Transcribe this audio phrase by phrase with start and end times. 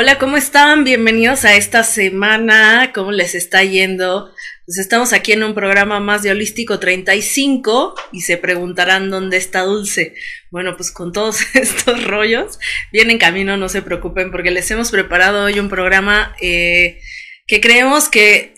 [0.00, 0.84] Hola, ¿cómo están?
[0.84, 2.92] Bienvenidos a esta semana.
[2.94, 4.32] ¿Cómo les está yendo?
[4.64, 9.62] Pues estamos aquí en un programa más de Holístico 35 y se preguntarán dónde está
[9.62, 10.14] Dulce.
[10.52, 12.60] Bueno, pues con todos estos rollos,
[12.92, 17.00] viene en camino, no se preocupen, porque les hemos preparado hoy un programa eh,
[17.48, 18.54] que creemos que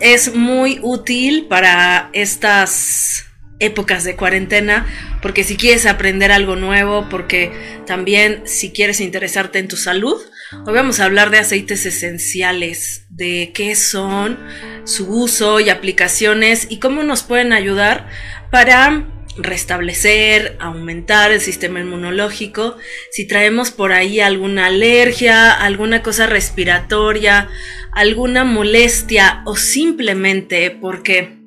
[0.00, 3.27] es muy útil para estas
[3.60, 4.86] épocas de cuarentena,
[5.20, 7.52] porque si quieres aprender algo nuevo, porque
[7.86, 10.20] también si quieres interesarte en tu salud,
[10.66, 14.38] hoy vamos a hablar de aceites esenciales, de qué son,
[14.84, 18.08] su uso y aplicaciones y cómo nos pueden ayudar
[18.50, 22.76] para restablecer, aumentar el sistema inmunológico,
[23.10, 27.48] si traemos por ahí alguna alergia, alguna cosa respiratoria,
[27.92, 31.37] alguna molestia o simplemente porque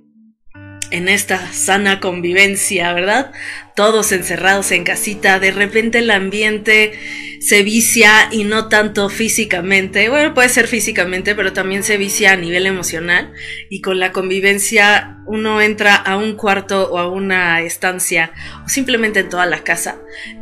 [0.91, 3.31] en esta sana convivencia, ¿verdad?
[3.75, 6.93] Todos encerrados en casita, de repente el ambiente
[7.41, 12.35] se vicia y no tanto físicamente, bueno, puede ser físicamente, pero también se vicia a
[12.35, 13.33] nivel emocional
[13.69, 18.31] y con la convivencia uno entra a un cuarto o a una estancia
[18.63, 19.97] o simplemente en toda la casa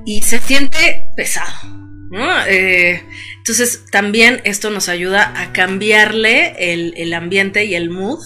[0.06, 1.70] y se siente pesado,
[2.10, 2.46] ¿no?
[2.48, 3.02] Eh,
[3.50, 8.20] entonces también esto nos ayuda a cambiarle el, el ambiente y el mood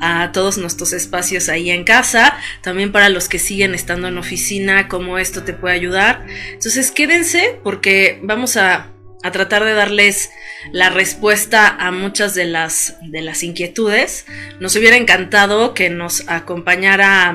[0.00, 4.88] a todos nuestros espacios ahí en casa, también para los que siguen estando en oficina,
[4.88, 6.24] cómo esto te puede ayudar.
[6.52, 8.90] Entonces quédense porque vamos a,
[9.32, 10.30] tratar de darles
[10.72, 14.26] la respuesta a muchas de las, de las inquietudes.
[14.60, 17.34] Nos hubiera encantado que nos acompañara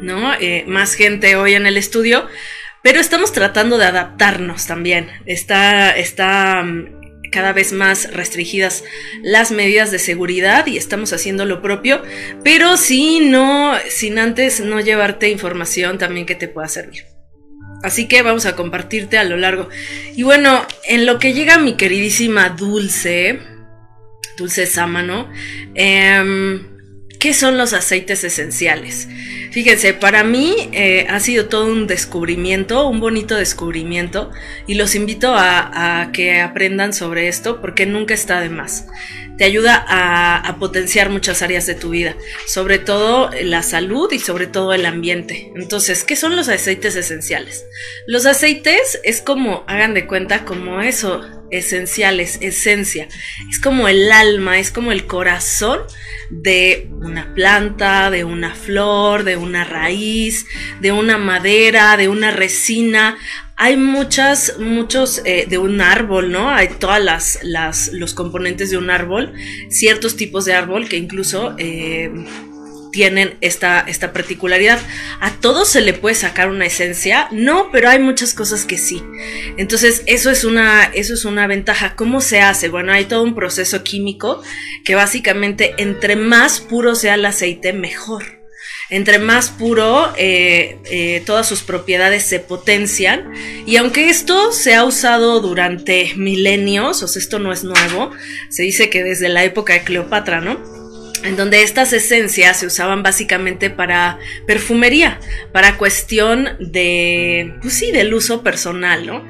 [0.00, 0.34] ¿no?
[0.34, 2.28] Eh, más gente hoy en el estudio.
[2.86, 5.08] Pero estamos tratando de adaptarnos también.
[5.26, 6.64] Está, está
[7.32, 8.84] cada vez más restringidas
[9.24, 12.00] las medidas de seguridad y estamos haciendo lo propio,
[12.44, 17.06] pero si no, sin antes no llevarte información también que te pueda servir.
[17.82, 19.68] Así que vamos a compartirte a lo largo.
[20.14, 23.40] Y bueno, en lo que llega mi queridísima Dulce,
[24.38, 25.28] Dulce Sámano,
[25.74, 26.60] eh,
[27.18, 29.08] ¿qué son los aceites esenciales?
[29.56, 34.30] Fíjense, para mí eh, ha sido todo un descubrimiento, un bonito descubrimiento,
[34.66, 38.86] y los invito a, que aprendan sobre esto porque nunca está de más.
[39.38, 42.16] Te ayuda a, potenciar muchas áreas de tu vida,
[42.46, 45.52] sobre todo la salud y sobre todo el ambiente.
[45.56, 47.64] Entonces, ¿qué son los aceites esenciales?
[48.06, 53.08] Los aceites es como, hagan de cuenta, como eso, esenciales, esencia.
[53.50, 55.80] Es como el alma, es como el corazón
[56.30, 60.46] de una planta, de una flor, de una raíz,
[60.80, 63.18] de una madera, de una resina.
[63.56, 66.50] Hay muchas, muchos eh, de un árbol, ¿no?
[66.50, 69.32] Hay todas las, las, los componentes de un árbol,
[69.70, 72.10] ciertos tipos de árbol que incluso eh,
[72.96, 74.80] tienen esta, esta particularidad.
[75.20, 77.28] ¿A todos se le puede sacar una esencia?
[77.30, 79.02] No, pero hay muchas cosas que sí.
[79.58, 81.94] Entonces, eso es una, eso es una ventaja.
[81.94, 82.70] ¿Cómo se hace?
[82.70, 84.42] Bueno, hay todo un proceso químico
[84.82, 88.24] que básicamente entre más puro sea el aceite, mejor.
[88.88, 93.30] Entre más puro, eh, eh, todas sus propiedades se potencian.
[93.66, 98.12] Y aunque esto se ha usado durante milenios, o sea, esto no es nuevo,
[98.48, 100.85] se dice que desde la época de Cleopatra, ¿no?
[101.26, 105.18] En donde estas esencias se usaban básicamente para perfumería,
[105.52, 109.24] para cuestión de, pues sí, del uso personal, ¿no?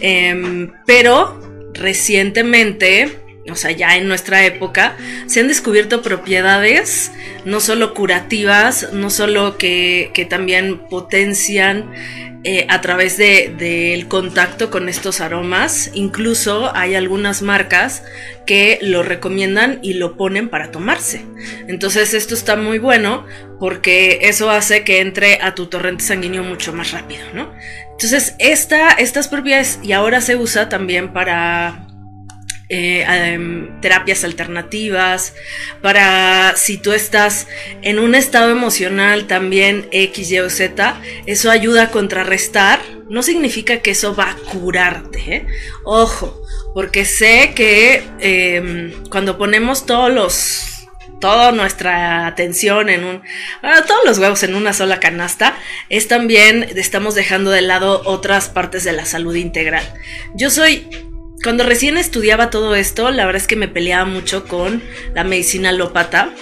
[0.00, 3.18] Em, pero recientemente,
[3.50, 7.12] o sea, ya en nuestra época, se han descubierto propiedades
[7.44, 11.90] no solo curativas, no solo que, que también potencian
[12.44, 15.90] eh, a través del contacto con estos aromas.
[15.94, 18.04] Incluso hay algunas marcas
[18.46, 21.26] que lo recomiendan y lo ponen para tomarse.
[21.66, 23.26] Entonces esto está muy bueno
[23.58, 27.52] porque eso hace que entre a tu torrente sanguíneo mucho más rápido, ¿no?
[27.90, 31.87] Entonces esta, estas propiedades y ahora se usa también para
[32.70, 35.34] eh, em, terapias alternativas,
[35.80, 37.46] para si tú estás
[37.80, 42.80] en un estado emocional también X, Y o Z, eso ayuda a contrarrestar.
[43.08, 45.46] No significa que eso va a curarte, ¿eh?
[45.82, 46.42] ojo,
[46.74, 50.64] porque sé que em, cuando ponemos todos los
[51.20, 53.22] toda nuestra atención en un
[53.86, 55.56] todos los huevos en una sola canasta
[55.88, 59.82] es también estamos dejando de lado otras partes de la salud integral.
[60.34, 60.88] Yo soy
[61.42, 64.82] cuando recién estudiaba todo esto, la verdad es que me peleaba mucho con
[65.14, 66.32] la medicina alópata.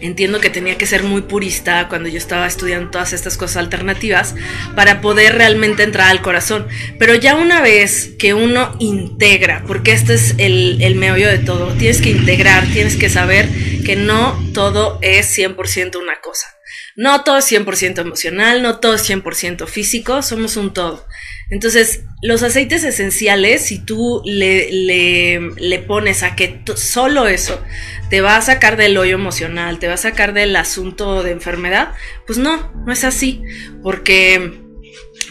[0.00, 4.34] Entiendo que tenía que ser muy purista cuando yo estaba estudiando todas estas cosas alternativas
[4.74, 6.66] para poder realmente entrar al corazón.
[6.98, 11.72] Pero ya una vez que uno integra, porque este es el, el meollo de todo,
[11.74, 13.48] tienes que integrar, tienes que saber
[13.84, 16.48] que no todo es 100% una cosa.
[16.96, 21.06] No todo es 100% emocional, no todo es 100% físico, somos un todo.
[21.50, 27.62] Entonces, los aceites esenciales, si tú le, le, pones a que solo eso
[28.08, 31.92] te va a sacar del hoyo emocional, te va a sacar del asunto de enfermedad,
[32.26, 33.42] pues no, no es así,
[33.82, 34.63] porque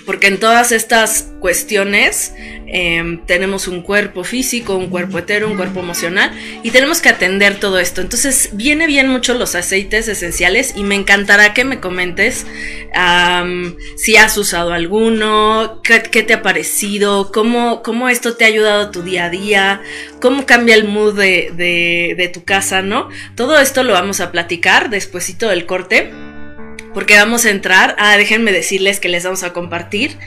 [0.05, 2.33] porque en todas estas cuestiones
[2.67, 6.31] em, tenemos un cuerpo físico, un cuerpo etero, un cuerpo emocional
[6.63, 8.01] y tenemos que atender todo esto.
[8.01, 12.45] Entonces viene bien mucho los aceites esenciales y me encantará que me comentes
[13.97, 18.91] si has usado alguno, qué, te ha parecido, cómo, cómo, esto te ha ayudado a
[18.91, 19.81] tu día a día,
[20.21, 23.09] cómo cambia el mood de, de, de tu casa, ¿no?
[23.35, 26.11] Todo esto lo vamos a platicar despuesito del corte
[26.93, 27.95] porque vamos a entrar.
[27.97, 30.17] Ah, déjenme decirles que les vamos a compartir.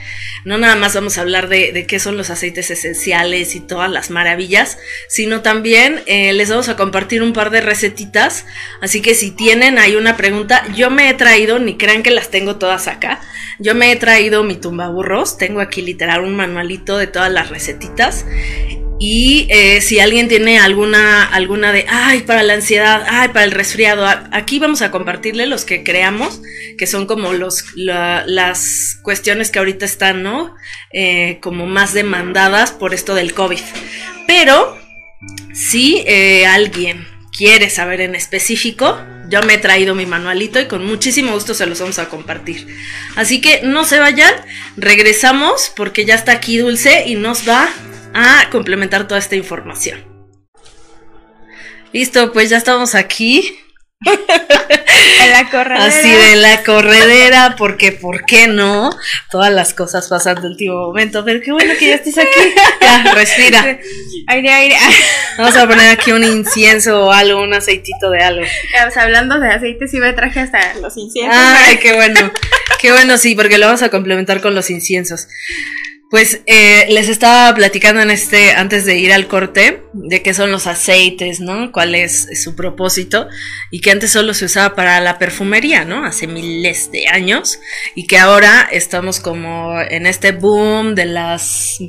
[0.45, 4.09] No nada más vamos a hablar de, qué son los aceites esenciales y todas las
[4.09, 4.77] maravillas,
[5.07, 8.45] sino también eh, les vamos a compartir un par de recetitas.
[8.81, 12.29] Así que si tienen ahí una pregunta, yo me he traído, ni crean que las
[12.29, 13.21] tengo todas acá.
[13.59, 15.37] Yo me he traído mi tumbaburros.
[15.37, 18.25] Tengo aquí literal un manualito de todas las recetitas.
[18.99, 23.51] Y eh, si alguien tiene alguna, alguna de, ay, para la ansiedad, ay, para el
[23.51, 26.41] resfriado, aquí vamos a compartirle los que creamos,
[26.77, 30.55] que son como los, las cuestiones que ahorita están, ¿no?
[30.91, 33.59] Eh, como más demandadas por esto del COVID.
[34.25, 34.77] Pero,
[35.53, 37.07] si eh, alguien
[37.37, 41.67] quiere saber en específico, yo me he traído mi manualito y con muchísimo gusto se
[41.67, 42.67] los vamos a compartir.
[43.15, 44.33] Así que no se vayan,
[44.75, 47.69] regresamos porque ya está aquí Dulce y nos va
[48.13, 50.03] a complementar toda esta información.
[51.93, 53.57] Listo, pues ya estamos aquí.
[55.23, 55.85] en la corredera.
[55.85, 58.91] Así de la corredera, porque ¿por qué no?
[59.31, 62.53] Todas las cosas pasan del último momento, pero qué bueno que ya estés aquí.
[62.81, 63.79] Ya, respira.
[64.27, 64.75] Aire, aire.
[65.37, 68.45] Vamos a poner aquí un incienso o algo, un aceitito de algo.
[68.95, 71.37] Hablando de aceite, sí me traje hasta los inciensos.
[71.39, 72.31] Ay, qué bueno.
[72.79, 75.27] Qué bueno, sí, porque lo vamos a complementar con los inciensos.
[76.09, 80.53] Pues eh, les estaba platicando en este, antes de ir al corte, de qué son
[80.53, 81.73] los aceites, ¿no?
[81.73, 83.27] Cuál es su propósito,
[83.71, 86.05] y que antes solo se usaba para la perfumería, ¿no?
[86.05, 87.59] Hace miles de años,
[87.93, 91.79] y que ahora estamos como en este boom de las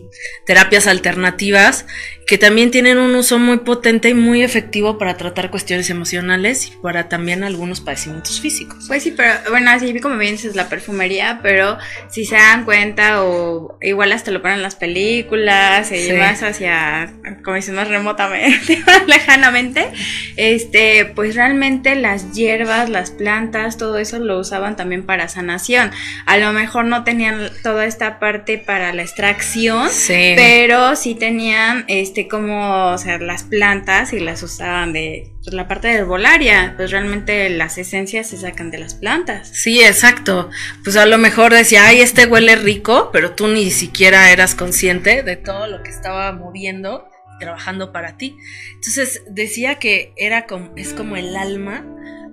[0.46, 1.86] terapias alternativas,
[2.28, 6.72] que también tienen un uso muy potente y muy efectivo para tratar cuestiones emocionales y
[6.82, 8.84] para también algunos padecimientos físicos.
[8.86, 11.78] Pues sí, pero bueno, así como bien dices la perfumería, pero
[12.10, 17.14] si se dan cuenta o igual hasta lo ponen en las películas y más hacia,
[17.42, 19.88] como dicen, más remotamente, lejanamente,
[20.36, 25.92] este, pues realmente las hierbas, las plantas, todo eso lo usaban también para sanación.
[26.26, 32.17] A lo mejor no tenían toda esta parte para la extracción, pero sí tenían este
[32.26, 36.90] como, o sea, las plantas y las usaban de pues, la parte de herbolaria, pues
[36.90, 39.48] realmente las esencias se sacan de las plantas.
[39.52, 40.50] Sí, exacto.
[40.82, 45.22] Pues a lo mejor decía, ay, este huele rico, pero tú ni siquiera eras consciente
[45.22, 47.04] de todo lo que estaba moviendo
[47.38, 48.36] trabajando para ti.
[48.74, 51.84] Entonces decía que era como, es como el alma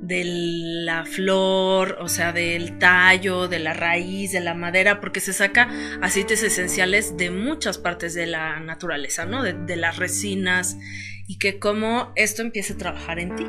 [0.07, 5.33] de la flor, o sea, del tallo, de la raíz, de la madera, porque se
[5.33, 5.69] saca
[6.01, 9.43] aceites esenciales de muchas partes de la naturaleza, ¿no?
[9.43, 10.77] De, las resinas
[11.27, 13.45] y que como esto empiece a trabajar en ti.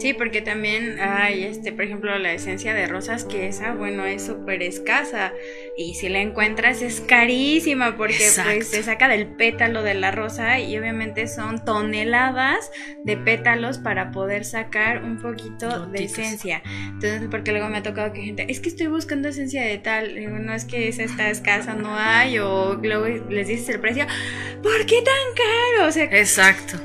[0.00, 4.24] Sí, porque también hay, este, por ejemplo, la esencia de rosas, que esa, bueno, es
[4.24, 5.34] súper escasa.
[5.76, 10.58] Y si la encuentras es carísima porque pues se saca del pétalo de la rosa
[10.58, 12.70] y obviamente son toneladas
[13.04, 16.62] de pétalos para poder sacar un poquito de esencia.
[16.64, 20.16] Entonces, porque luego me ha tocado que gente, es que estoy buscando esencia de tal,
[20.16, 24.06] y no es que esa está escasa, no hay, o luego les dices el precio,
[24.62, 25.88] ¿por qué tan caro?
[25.88, 26.78] O sea, Exacto.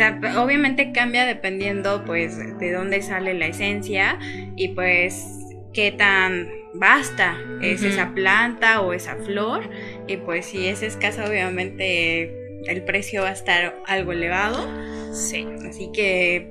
[0.00, 4.18] Sea, obviamente cambia dependiendo pues de dónde sale la esencia
[4.56, 5.26] y pues
[5.74, 9.68] qué tan basta es esa planta o esa flor
[10.06, 14.66] y pues si es escasa obviamente el precio va a estar algo elevado.
[15.12, 15.46] Sí.
[15.68, 16.50] Así que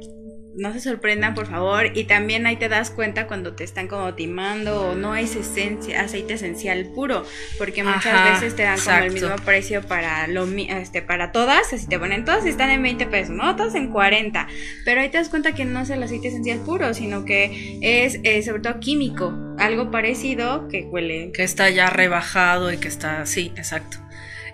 [0.56, 1.92] no se sorprendan, por favor.
[1.96, 6.02] Y también ahí te das cuenta cuando te están como timando o no es esencia,
[6.02, 7.26] aceite esencial puro,
[7.58, 11.88] porque muchas veces te dan como el mismo precio para lo este para todas, así
[11.88, 14.48] te ponen todas están en 20 pesos, no todas en 40.
[14.86, 18.20] Pero ahí te das cuenta que no es el aceite esencial puro, sino que es
[18.24, 23.26] eh, sobre todo químico, algo parecido que huele que está ya rebajado y que está
[23.26, 23.98] sí, exacto.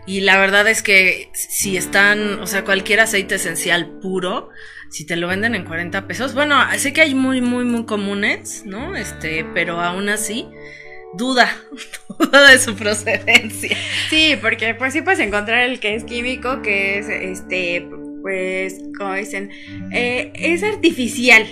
[0.08, 4.50] Y la verdad es que si están, o sea, cualquier aceite esencial puro,
[4.90, 8.64] si te lo venden en 40 pesos, bueno, sé que hay muy, muy, muy comunes,
[8.66, 8.96] ¿no?
[8.96, 10.48] Este, pero aún así,
[11.14, 11.50] duda,
[12.20, 13.76] duda de su procedencia.
[14.10, 17.88] Sí, porque pues sí puedes encontrar el que es químico, que es, este,
[18.22, 19.52] pues, como dicen,
[19.92, 21.46] eh, es artificial.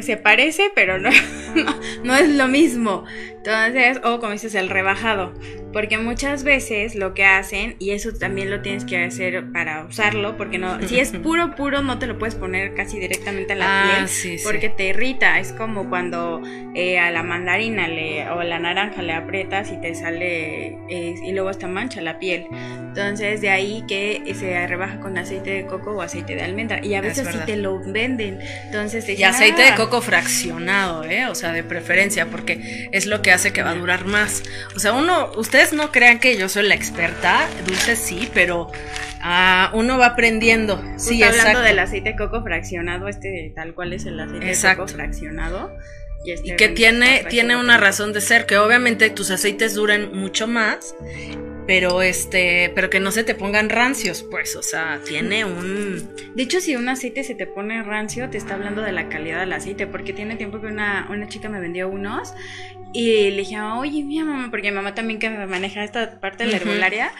[0.00, 1.10] Se parece, pero no,
[1.54, 3.04] no, no, es lo mismo.
[3.44, 5.34] Entonces, o como dices, el rebajado.
[5.74, 10.36] porque muchas veces lo que hacen, y eso también lo tienes que hacer para usarlo,
[10.36, 13.66] porque no, si es puro, puro, no te lo puedes poner casi directamente en la
[13.82, 14.44] Ah, piel, sí, sí.
[14.44, 15.40] porque te irrita.
[15.40, 16.40] Es como cuando
[16.76, 21.14] eh, a la mandarina le, o a la naranja le aprietas y te sale, eh,
[21.26, 22.46] y luego hasta mancha la piel.
[22.52, 26.78] Entonces, de ahí que se rebaja con aceite de coco o aceite de almendra.
[26.86, 28.38] Y a Es veces sí te lo venden.
[28.66, 31.26] Entonces, te Y dicen, aceite de "Ah, coco fraccionado, ¿eh?
[31.26, 34.42] O sea, de preferencia, porque es lo que hace que va a durar más.
[34.74, 38.70] O sea, uno, ustedes no crean que yo soy la experta, dulce sí, pero
[39.20, 40.82] ah, uno va aprendiendo.
[40.96, 41.60] Sí, hablando exacto.
[41.62, 45.76] del aceite de coco fraccionado, este tal cual es el aceite de coco fraccionado.
[46.24, 49.74] Y, este Y que tiene, está tiene una razón de ser, que obviamente tus aceites
[49.74, 50.94] duran mucho más,
[51.66, 56.42] pero este, pero que no se te pongan rancios, pues, o sea, tiene un De
[56.42, 59.52] hecho, si un aceite se te pone rancio, te está hablando de la calidad del
[59.52, 62.34] aceite, porque tiene tiempo que una, una chica me vendió unos
[62.94, 66.44] y le dije, oye, mira mamá, porque mi mamá también que me maneja esta parte
[66.44, 67.12] de la herbolaria.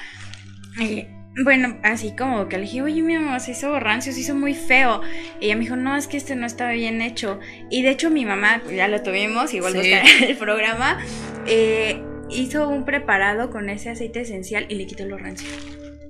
[0.80, 1.06] y,
[1.44, 4.54] bueno, así como que le dije, oye, mi mamá, se hizo rancio, se hizo muy
[4.54, 5.00] feo.
[5.40, 7.40] Y ella me dijo, no, es que este no está bien hecho.
[7.70, 9.78] Y de hecho, mi mamá, pues, ya lo tuvimos, igual Sí.
[9.78, 11.04] buscar el programa,
[11.48, 12.00] eh,
[12.30, 15.48] hizo un preparado con ese aceite esencial y le quitó lo rancio.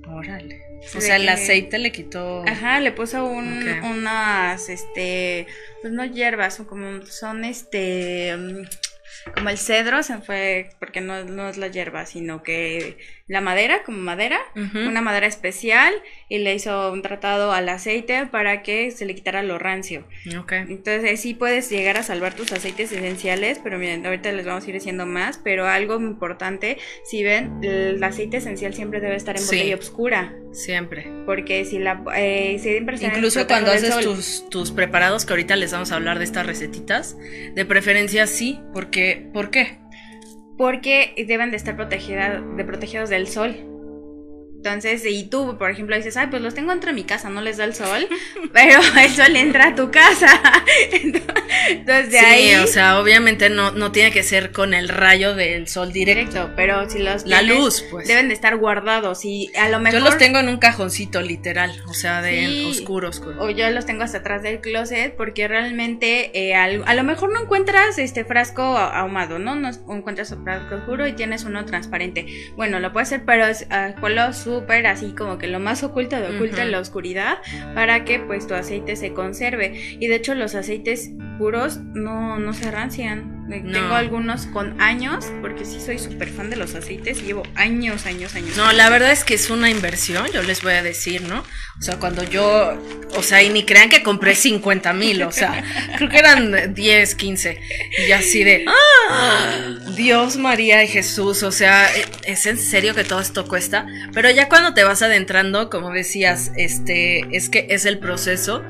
[0.07, 0.61] órale.
[0.85, 5.47] Se O sea, el aceite le quitó Ajá, le puso un, unas, este,
[5.81, 8.61] pues no hierbas, son como, son este, mm,
[9.33, 13.81] como el cedro, se fue, porque no, no es la hierba, sino que la madera,
[13.83, 15.93] como madera, una madera especial,
[16.29, 20.07] y le hizo un tratado al aceite para que se le quitara lo rancio.
[20.39, 20.51] Ok.
[20.53, 24.67] Entonces sí puedes llegar a salvar tus aceites esenciales, pero miren, ahorita les vamos a
[24.67, 29.41] ir diciendo más, pero algo importante, si ven, el aceite esencial siempre debe estar en
[29.41, 29.55] Sí.
[29.57, 30.35] botella oscura.
[30.51, 31.07] Siempre.
[31.25, 35.91] Porque si la eh, siempre Incluso cuando haces tus, tus preparados, que ahorita les vamos
[35.91, 37.17] a hablar de estas recetitas,
[37.55, 39.79] de preferencia sí, porque, ¿por qué?
[40.57, 43.74] Porque deben de estar protegidas de protegidos del sol.
[44.65, 47.39] Entonces, y tú, por ejemplo, dices, ay, pues los tengo dentro de mi casa, no
[47.41, 48.07] les da el sol,
[48.53, 50.41] pero el sol entra a tu casa.
[51.69, 52.55] Entonces, de sí, ahí.
[52.55, 56.31] o sea, obviamente no, no tiene que ser con el rayo del sol directo.
[56.31, 58.07] directo, pero si los La tienes, luz, pues.
[58.07, 61.71] deben de estar guardados y a lo mejor Yo los tengo en un cajoncito, literal,
[61.87, 62.65] o sea, de Sí.
[62.71, 63.19] oscuros.
[63.23, 63.37] pues.
[63.39, 67.31] o yo los tengo hasta atrás del closet porque realmente eh, al- a lo mejor
[67.31, 69.55] no encuentras este frasco ahumado, ¿no?
[69.55, 72.25] No encuentras un frasco oscuro y tienes uno transparente.
[72.55, 76.15] Bueno, lo puedes hacer, pero es ah, ponlo súper así como que lo más oculto
[76.15, 77.39] de oculta en la oscuridad
[77.73, 79.97] para que pues tu aceite se conserve.
[79.99, 83.34] Y de hecho los aceites puros no, no se rancian.
[83.47, 83.71] No.
[83.71, 88.07] Tengo algunos con años porque sí soy súper fan de los aceites y llevo años,
[88.07, 88.57] años, años.
[88.57, 91.43] No, la verdad es que es una inversión, yo les voy a decir, ¿no?
[91.77, 92.75] O sea, cuando yo,
[93.15, 95.63] o sea, y ni crean que compré 50 mil, o sea,
[95.97, 97.61] creo que eran 10, 15,
[98.07, 99.75] y así de, ¡ah!
[99.95, 101.87] Dios, María y Jesús, o sea,
[102.23, 106.51] es en serio que todo esto cuesta, pero ya cuando te vas adentrando, como decías,
[106.57, 108.63] este, es que es el proceso,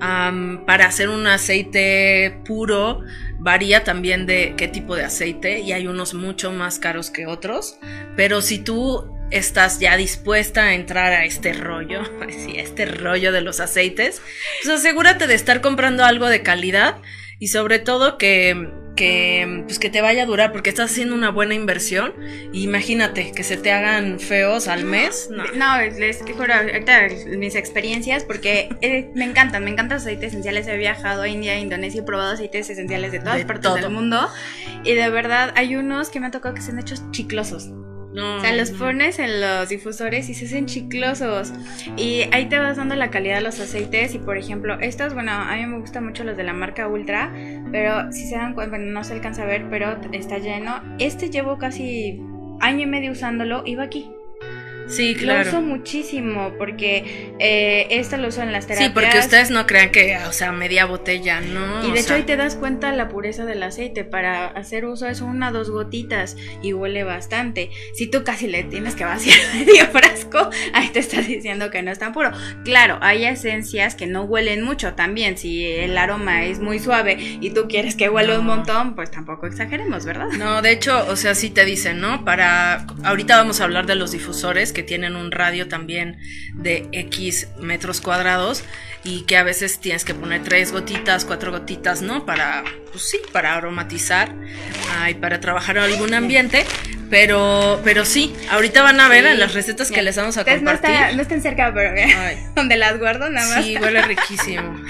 [0.00, 3.02] para hacer un aceite puro,
[3.38, 7.78] varía también de qué tipo de aceite y hay unos mucho más caros que otros,
[8.16, 13.42] pero si tú estás ya dispuesta a entrar a este rollo, a este rollo de
[13.42, 14.22] los aceites,
[14.62, 16.96] pues asegúrate de estar comprando algo de calidad
[17.38, 21.30] y sobre todo que, que, pues que te vaya a durar porque estás haciendo una
[21.30, 22.12] buena inversión
[22.52, 25.28] imagínate que se te hagan feos al mes.
[25.30, 25.44] No.
[25.54, 30.66] No, les juro, ahorita mis experiencias, porque eh, me encantan, me encantan los aceites esenciales.
[30.66, 33.76] He viajado a India, Indonesia y he probado aceites esenciales de todas De partes todo.
[33.76, 34.28] del mundo.
[34.84, 37.70] Y de verdad, hay unos que me han tocado que se han hecho chiclosos.
[38.12, 38.78] No, O sea, los no.
[38.78, 41.52] pones en los difusores y se hacen chiclosos.
[41.96, 44.14] Y ahí te vas dando la calidad de los aceites.
[44.14, 47.32] Y por ejemplo, estos, bueno, a mí me gustan mucho los de la marca Ultra.
[47.70, 50.80] Pero si se dan cuenta, bueno, no se alcanza a ver, pero está lleno.
[50.98, 52.20] Este llevo casi
[52.60, 54.10] año y medio usándolo y va aquí.
[54.90, 55.62] Sí, Lo uso claro.
[55.62, 58.88] muchísimo porque eh, esto lo uso en las terapias.
[58.88, 61.84] Sí, porque ustedes no crean que, o sea, media botella, ¿no?
[61.86, 64.04] Y O de hecho sea, ahí te das cuenta la pureza del aceite.
[64.04, 67.70] Para hacer uso es una dos gotitas y huele bastante.
[67.94, 71.90] Si tú casi le tienes que vaciar medio frasco, ahí te estás diciendo que no
[71.90, 72.30] es tan puro.
[72.64, 75.38] Claro, hay esencias que no huelen mucho también.
[75.38, 79.46] Si el aroma es muy suave y tú quieres que huela un montón, pues tampoco
[79.46, 80.28] exageremos, ¿verdad?
[80.36, 82.24] No, de hecho, o sea, sí te dicen, ¿no?
[82.24, 82.86] Para.
[83.04, 86.18] Ahorita vamos a hablar de los difusores que tienen un radio también
[86.54, 88.64] de X metros cuadrados
[89.04, 92.26] y que a veces tienes que poner tres gotitas, cuatro gotitas, ¿no?
[92.26, 94.34] Para, pues sí, para aromatizar
[94.92, 96.66] ah, y para trabajar algún ambiente.
[97.10, 100.90] Pero, pero sí, ahorita van a ver en las recetas que les vamos a compartir.
[101.16, 101.92] No, están cerca, pero
[102.54, 103.64] donde las guardo nada más.
[103.64, 104.80] Sí, huele riquísimo.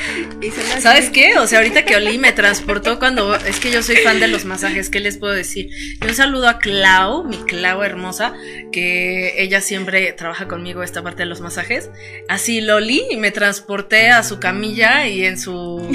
[0.80, 1.38] ¿Sabes qué?
[1.38, 4.44] O sea, ahorita que olí me transportó cuando es que yo soy fan de los
[4.44, 5.70] masajes, ¿qué les puedo decir?
[6.00, 8.34] Yo un saludo a Clau, mi Clau hermosa,
[8.70, 11.88] que ella siempre trabaja conmigo esta parte de los masajes.
[12.28, 15.90] Así lo olí y me transporté a su camilla y en su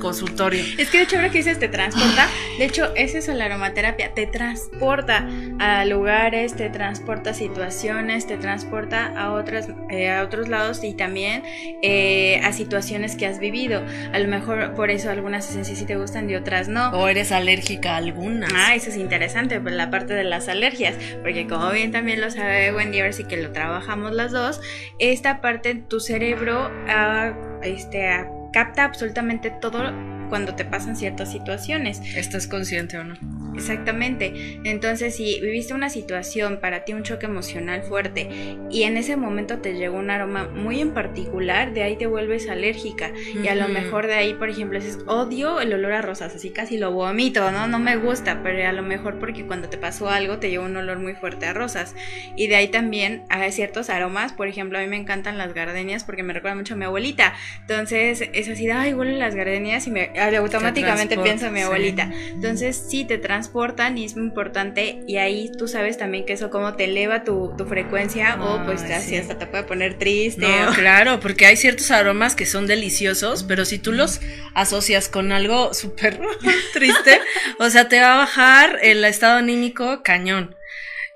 [0.00, 0.64] consultorio.
[0.78, 2.28] Es que de hecho ahora que dices te transporta,
[2.58, 5.28] de hecho es eso la aromaterapia, te transporta
[5.60, 10.94] a lugares, te transporta a situaciones, te transporta a otras, eh, a otros lados y
[10.94, 11.42] también
[11.82, 13.82] eh, a situaciones que has vivido.
[14.12, 16.90] A lo mejor por eso algunas esencias sí te gustan y otras no.
[16.90, 18.50] O eres alérgica a algunas.
[18.54, 22.30] Ah, eso es interesante, pues la parte de las alergias, porque como bien también lo
[22.30, 24.60] sabe Wendy, a ver si que lo trabajamos las dos,
[24.98, 29.92] esta parte tu cerebro a, este, capta absolutamente todo
[30.30, 32.00] cuando te pasan ciertas situaciones.
[32.16, 33.14] ¿Estás consciente o no?
[33.54, 34.60] Exactamente.
[34.64, 38.30] Entonces, si viviste una situación, para ti un choque emocional fuerte,
[38.70, 42.48] y en ese momento te llegó un aroma muy en particular, de ahí te vuelves
[42.48, 43.12] alérgica.
[43.42, 46.50] Y a lo mejor de ahí, por ejemplo, dices, odio el olor a rosas, así
[46.50, 47.66] casi lo vomito, ¿no?
[47.66, 50.76] No me gusta, pero a lo mejor porque cuando te pasó algo te llegó un
[50.76, 51.94] olor muy fuerte a rosas.
[52.36, 56.04] Y de ahí también hay ciertos aromas, por ejemplo, a mí me encantan las gardenias
[56.04, 57.34] porque me recuerda mucho a mi abuelita.
[57.62, 62.10] Entonces, es así, ay, huelen las gardenias y me automáticamente pienso en mi abuelita.
[62.28, 65.02] Entonces, sí, te transportan y es muy importante.
[65.06, 69.16] Y ahí tú sabes también que eso como te eleva tu, frecuencia o pues así
[69.16, 70.46] hasta te puede poner triste.
[70.46, 74.20] No, claro, porque hay ciertos aromas que son deliciosos, pero si tú los
[74.54, 76.20] asocias con algo súper
[76.72, 77.20] triste,
[77.58, 80.56] o sea, te va a bajar el estado anímico cañón.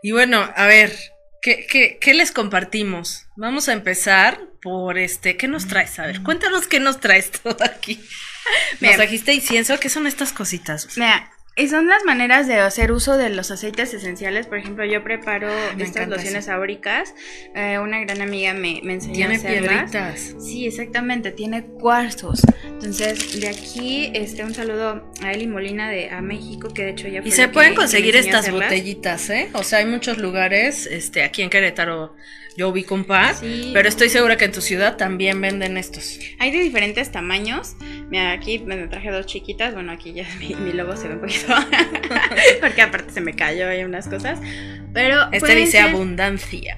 [0.02, 0.92] Y bueno, a ver,
[1.40, 3.26] ¿qué, qué, qué les compartimos?
[3.37, 5.99] Vamos a empezar por este, ¿qué nos traes?
[5.99, 8.00] A ver, cuéntanos qué nos traes todo aquí.
[8.81, 10.89] Nos trajiste incienso, ¿qué son estas cositas?
[10.97, 14.49] Mira, y son las maneras de hacer uso de los aceites esenciales.
[14.49, 15.49] Por ejemplo, yo preparo
[15.79, 17.15] estas lociones áuricas.
[17.55, 20.35] Eh, una gran amiga me, me enseñó ¿Tiene a piedritas?
[20.41, 21.31] Sí, exactamente.
[21.31, 22.43] Tiene cuarzos.
[22.65, 27.07] Entonces, de aquí, este, un saludo a Eli Molina de a México, que de hecho
[27.07, 29.49] ya fue Y se pueden conseguir estas botellitas, ¿eh?
[29.52, 32.17] O sea, hay muchos lugares, este, aquí en Querétaro
[32.56, 33.34] yo ubico un par,
[33.73, 36.19] pero estoy segura que en tu ciudad también venden estos.
[36.38, 37.76] Hay de diferentes tamaños.
[38.10, 39.75] Mira, aquí me traje dos chiquitas.
[39.75, 41.54] Bueno, aquí ya mi, mi logo se ve un poquito.
[42.60, 44.38] porque aparte se me cayó ahí unas cosas.
[44.93, 45.28] Pero.
[45.32, 46.76] Este dice abundancia.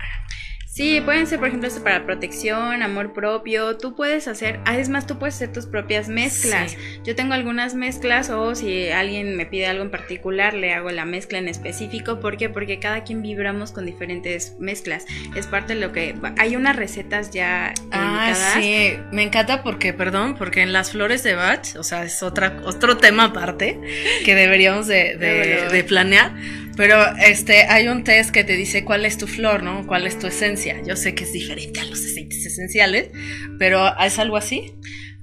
[0.77, 3.79] Sí, pueden ser, por ejemplo, para protección, amor propio.
[3.79, 6.77] Tú puedes hacer, además, tú puedes hacer tus propias mezclas.
[7.03, 11.07] Yo tengo algunas mezclas o si alguien me pide algo en particular, le hago la
[11.07, 12.21] mezcla en específico.
[12.21, 12.51] ¿Por qué?
[12.51, 15.07] Porque cada quien vibramos con diferentes mezclas.
[15.35, 16.15] Es parte de lo que...
[16.37, 17.73] Hay unas recetas ya...
[17.91, 18.99] Ah, sí.
[19.13, 22.99] Me encanta porque, perdón, porque en las flores de Bach, o sea, es otra, otro
[22.99, 23.81] tema aparte
[24.27, 26.35] que deberíamos de, de planear
[26.77, 29.87] pero este, hay un test que te dice cuál es tu flor, ¿no?
[29.87, 30.81] ¿Cuál es tu esencia?
[30.87, 33.11] Yo sé que es diferente a los aceites esenciales,
[33.59, 34.75] pero ¿es algo así?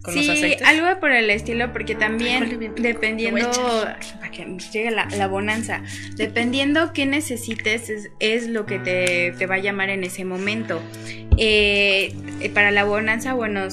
[0.01, 3.49] ¿Con sí, algo por el estilo, porque también dependiendo,
[4.19, 5.81] para que llegue la, bonanza,
[6.17, 10.81] dependiendo qué necesites, es, lo que te, va a llamar en ese momento.
[11.37, 12.13] Eh,
[12.53, 13.69] para la bonanza, bueno,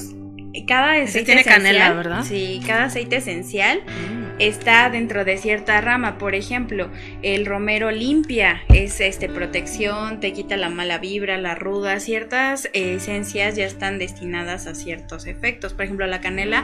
[0.67, 2.23] cada aceite tiene canela, ¿verdad?
[2.23, 3.81] Sí, cada aceite esencial.
[3.81, 6.17] Mm está dentro de cierta rama.
[6.17, 6.89] Por ejemplo,
[7.21, 13.55] el romero limpia, es este protección, te quita la mala vibra, la ruda, ciertas esencias
[13.55, 15.73] ya están destinadas a ciertos efectos.
[15.73, 16.63] Por ejemplo, la canela,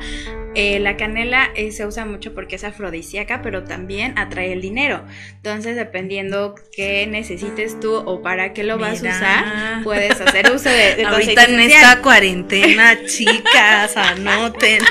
[0.56, 5.06] eh, la canela eh, se usa mucho porque es afrodisíaca, pero también atrae el dinero.
[5.36, 10.70] Entonces, dependiendo qué necesites tú o para qué lo vas a usar, puedes hacer uso
[10.70, 14.88] de, de Ahorita en esta cuarentena, chicas, anótenle.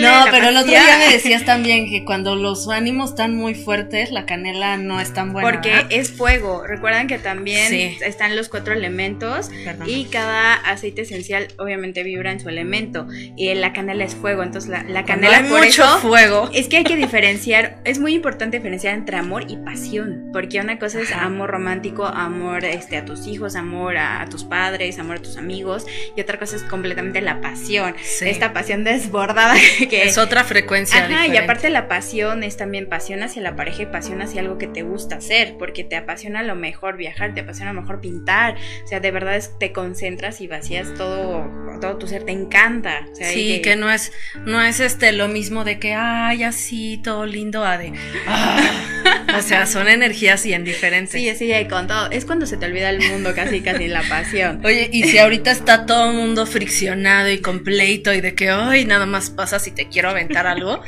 [0.00, 4.10] no, pero el otro día me decía también que cuando los ánimos están muy fuertes,
[4.10, 5.50] la canela no es tan buena.
[5.50, 6.66] Porque es fuego.
[6.66, 9.50] Recuerdan que también están los cuatro elementos
[9.86, 13.06] y cada aceite esencial obviamente vibra en su elemento.
[13.36, 14.42] Y la canela es fuego.
[14.42, 16.50] Entonces la, canela hay mucho fuego.
[16.52, 17.80] Es que hay que diferenciar.
[17.84, 20.30] es muy importante diferenciar entre amor y pasión.
[20.32, 24.98] Porque una cosa es amor romántico, amor este, a tus hijos, amor a, tus padres,
[24.98, 25.86] amor a tus amigos.
[26.16, 27.94] Y otra cosa es completamente la pasión.
[28.20, 29.54] Esta pasión desbordada
[29.90, 31.06] que es otra frecuencia.
[31.32, 34.66] Y aparte la pasión es también pasión hacia la pareja y pasión hacia algo que
[34.66, 38.00] te gusta hacer, porque te apasiona a lo mejor viajar, te apasiona a lo mejor
[38.00, 41.46] pintar, o sea, de verdad es, te concentras y vacías todo,
[41.80, 43.06] todo tu ser, te encanta.
[43.12, 43.76] sí, que...
[43.76, 44.12] no es,
[44.44, 47.92] no es este lo mismo de que, ay, así, todo lindo, a de,
[48.26, 48.94] ah".
[49.36, 51.12] o sea, son energías bien diferentes.
[51.12, 54.60] Sí, sí, con todo, es cuando se te olvida el mundo casi, casi la pasión.
[54.64, 58.84] Oye, y si ahorita está todo el mundo friccionado y completo y de que, ay,
[58.84, 60.82] nada más pasa si te quiero aventar algo,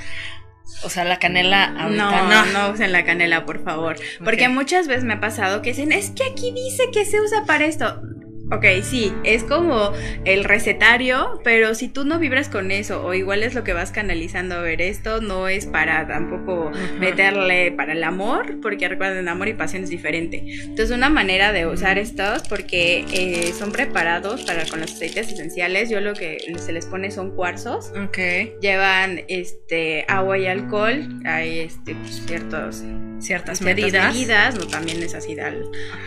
[0.82, 2.46] O sea, la canela ahorita no, no.
[2.46, 3.96] no usen la canela, por favor.
[4.24, 7.44] Porque muchas veces me ha pasado que dicen, es que aquí dice que se usa
[7.44, 8.00] para esto.
[8.52, 9.92] Ok, sí, es como
[10.24, 13.92] el recetario, pero si tú no vibras con eso, o igual es lo que vas
[13.92, 19.48] canalizando, a ver, esto no es para tampoco meterle para el amor, porque recuerden, amor
[19.48, 20.42] y pasión es diferente.
[20.64, 25.88] Entonces, una manera de usar estos, porque eh, son preparados para con los aceites esenciales,
[25.90, 28.18] yo lo que se les pone son cuarzos, Ok.
[28.60, 32.82] llevan este agua y alcohol, hay este pues, ciertos
[33.20, 34.14] Ciertas, ciertas medidas.
[34.14, 35.36] medidas, no también es así,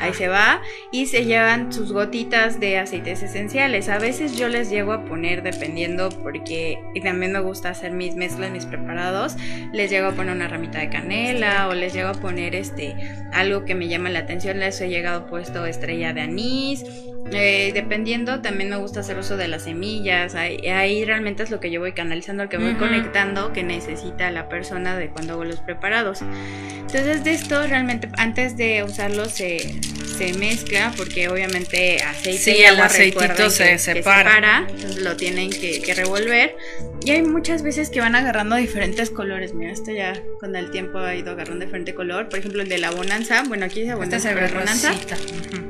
[0.02, 3.90] ahí se va, y se llevan sus gotitas de aceites esenciales.
[3.90, 8.16] A veces yo les llego a poner, dependiendo, porque y también me gusta hacer mis
[8.16, 9.36] mezclas, mis preparados,
[9.72, 12.96] les llego a poner una ramita de canela o les llego a poner este
[13.32, 16.84] algo que me llama la atención, les he llegado puesto estrella de anís.
[17.32, 20.36] Eh, dependiendo, también me gusta hacer uso de las semillas.
[20.36, 24.30] Ahí, ahí realmente es lo que yo voy canalizando, lo que voy conectando que necesita
[24.32, 26.20] la persona de cuando hago los preparados.
[26.22, 29.80] Entonces de esto realmente antes de usarlo se,
[30.18, 34.66] se mezcla porque obviamente aceite Sí, y el agua aceitito recuerden se que- que separa.
[34.70, 36.56] entonces lo tienen que, que revolver
[37.04, 39.54] y hay muchas veces que van agarrando diferentes colores.
[39.56, 42.30] Mira, esto ya con el tiempo ha ido agarrando diferente color.
[42.30, 43.44] Por ejemplo, el de la bonanza.
[43.48, 44.90] Bueno, aquí dice Esta bonanza, ve es bonanza.
[44.92, 45.16] rosita.
[45.16, 45.63] Ujú.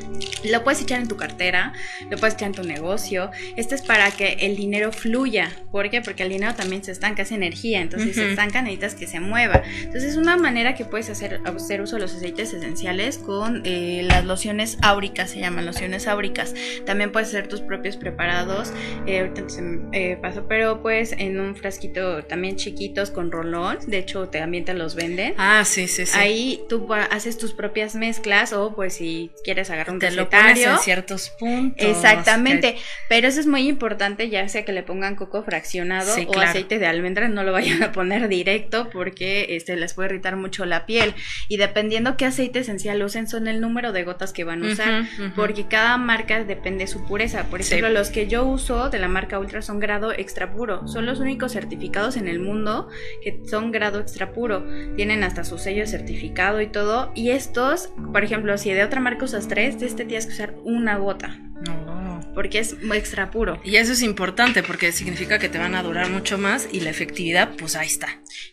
[0.44, 1.74] Lo puedes echar en tu cartera,
[2.10, 3.32] lo puedes echar en tu negocio.
[3.56, 5.52] Esto es para que el dinero fluya.
[5.72, 6.02] ¿Por qué?
[6.02, 7.82] Porque el dinero también se estanca, es energía.
[7.82, 9.64] Entonces, si se estanca, necesitas que se mueva.
[9.78, 14.02] Entonces, es una manera que puedes hacer, hacer uso de los aceites esenciales con eh,
[14.04, 16.54] las lociones áuricas, se llaman lociones áuricas.
[16.86, 18.74] También puedes hacer tus propios preparados.
[19.06, 23.80] Eh, ahorita se me eh, pasó, pero pues en un frasquito también chiquitos con rolón.
[23.88, 25.34] De hecho, también te los venden.
[25.38, 26.18] Ah, sí, sí, sí.
[26.18, 30.78] Ahí tú haces tus propias mezclas o pues si quieres agarrar un te lo en
[30.80, 31.86] ciertos puntos.
[31.86, 32.76] Exactamente,
[33.10, 36.50] pero eso es muy importante, ya sea que le pongan coco fraccionado Sí, o claro.
[36.50, 40.66] aceite de almendras, no lo vayan a poner directo porque este les puede irritar mucho
[40.66, 41.14] la piel.
[41.48, 45.04] Y dependiendo qué aceite esencial usen, son el número de gotas que van a usar.
[45.36, 47.44] Porque cada marca depende su pureza.
[47.46, 47.74] Por Sí.
[47.76, 50.88] ejemplo, los que yo uso de la marca Ultra son grado extra puro.
[50.88, 52.90] Son los únicos certificados en el mundo
[53.24, 54.66] que son grado extra puro.
[54.96, 57.12] Tienen hasta su sello de certificado y todo.
[57.16, 60.56] Y estos, por ejemplo, si de otra marca usas tres, de este tienes que usar
[60.64, 61.38] una gota.
[61.66, 62.22] No.
[62.34, 63.62] Porque es extra puro.
[63.64, 66.90] Y eso es importante porque significa que te van a durar mucho más y la
[66.90, 68.08] efectividad, pues ahí está.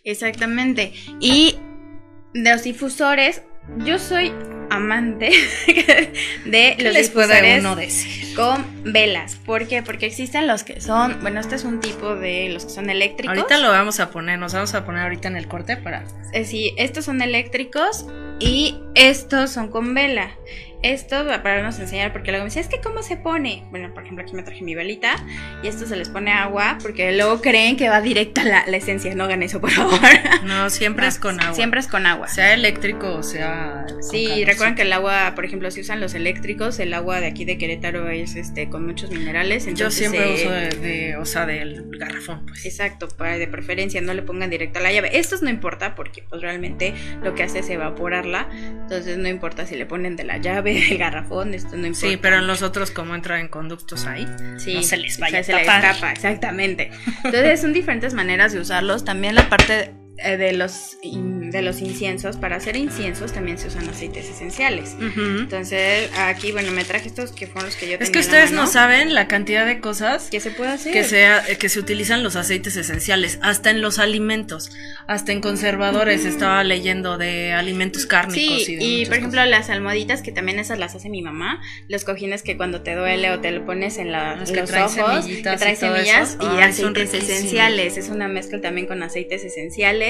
[0.04, 0.92] Exactamente.
[1.18, 1.56] Y
[2.34, 3.42] de los difusores,
[3.78, 4.32] yo soy
[4.70, 5.30] amante
[5.66, 8.34] de ¿Qué los les difusores uno decir?
[8.34, 9.36] con velas.
[9.44, 9.82] ¿Por qué?
[9.82, 13.36] Porque existen los que son, bueno, este es un tipo de los que son eléctricos.
[13.36, 16.04] Ahorita lo vamos a poner, nos vamos a poner ahorita en el corte para.
[16.32, 18.06] Eh, sí, estos son eléctricos
[18.38, 20.30] y estos son con vela.
[20.82, 23.64] Esto para nos enseñar, porque luego me dice, es que cómo se pone.
[23.70, 25.14] Bueno, por ejemplo, aquí me traje mi velita
[25.62, 29.14] y esto se les pone agua porque luego creen que va directa la, la esencia.
[29.14, 29.98] No hagan eso, por favor.
[30.44, 31.54] No, siempre es con agua.
[31.54, 32.28] Siempre es con agua.
[32.28, 33.84] Sea eléctrico o sea.
[34.00, 37.44] Sí, recuerden que el agua, por ejemplo, si usan los eléctricos, el agua de aquí
[37.44, 39.66] de Querétaro es este con muchos minerales.
[39.74, 42.64] Yo siempre eh, uso de, de- o sea, del garrafón, pues.
[42.64, 45.10] Exacto, para de preferencia no le pongan directo a la llave.
[45.18, 48.48] Estos no importa porque pues realmente lo que hace es evaporarla.
[48.52, 52.06] Entonces no importa si le ponen de la llave, del garrafón, esto no importa.
[52.06, 54.26] Sí, pero en los otros, como entran en conductos ahí,
[54.58, 56.90] Sí, no se les vaya o sea, a se les escapa, exactamente.
[57.24, 59.04] Entonces son diferentes maneras de usarlos.
[59.04, 59.92] También la parte
[60.24, 64.94] eh, de los in- de los inciensos, para hacer inciensos también se usan aceites esenciales.
[65.00, 68.52] Entonces, aquí, bueno, me traje estos que fueron los que yo tenía Es que ustedes
[68.52, 70.92] no saben la cantidad de cosas ¿Qué se puede hacer?
[70.92, 71.28] que se,
[71.58, 74.70] que se utilizan los aceites esenciales, hasta en los alimentos,
[75.06, 79.50] hasta en conservadores, estaba leyendo de alimentos cárnicos Sí, y de y por ejemplo cosas.
[79.50, 83.30] las almohaditas que también esas las hace mi mamá, los cojines que cuando te duele
[83.32, 85.94] o te lo pones en la, Los que los traen ojos, que trae y todo
[85.96, 90.09] semillas y Ay, aceites esenciales, es una mezcla también con aceites esenciales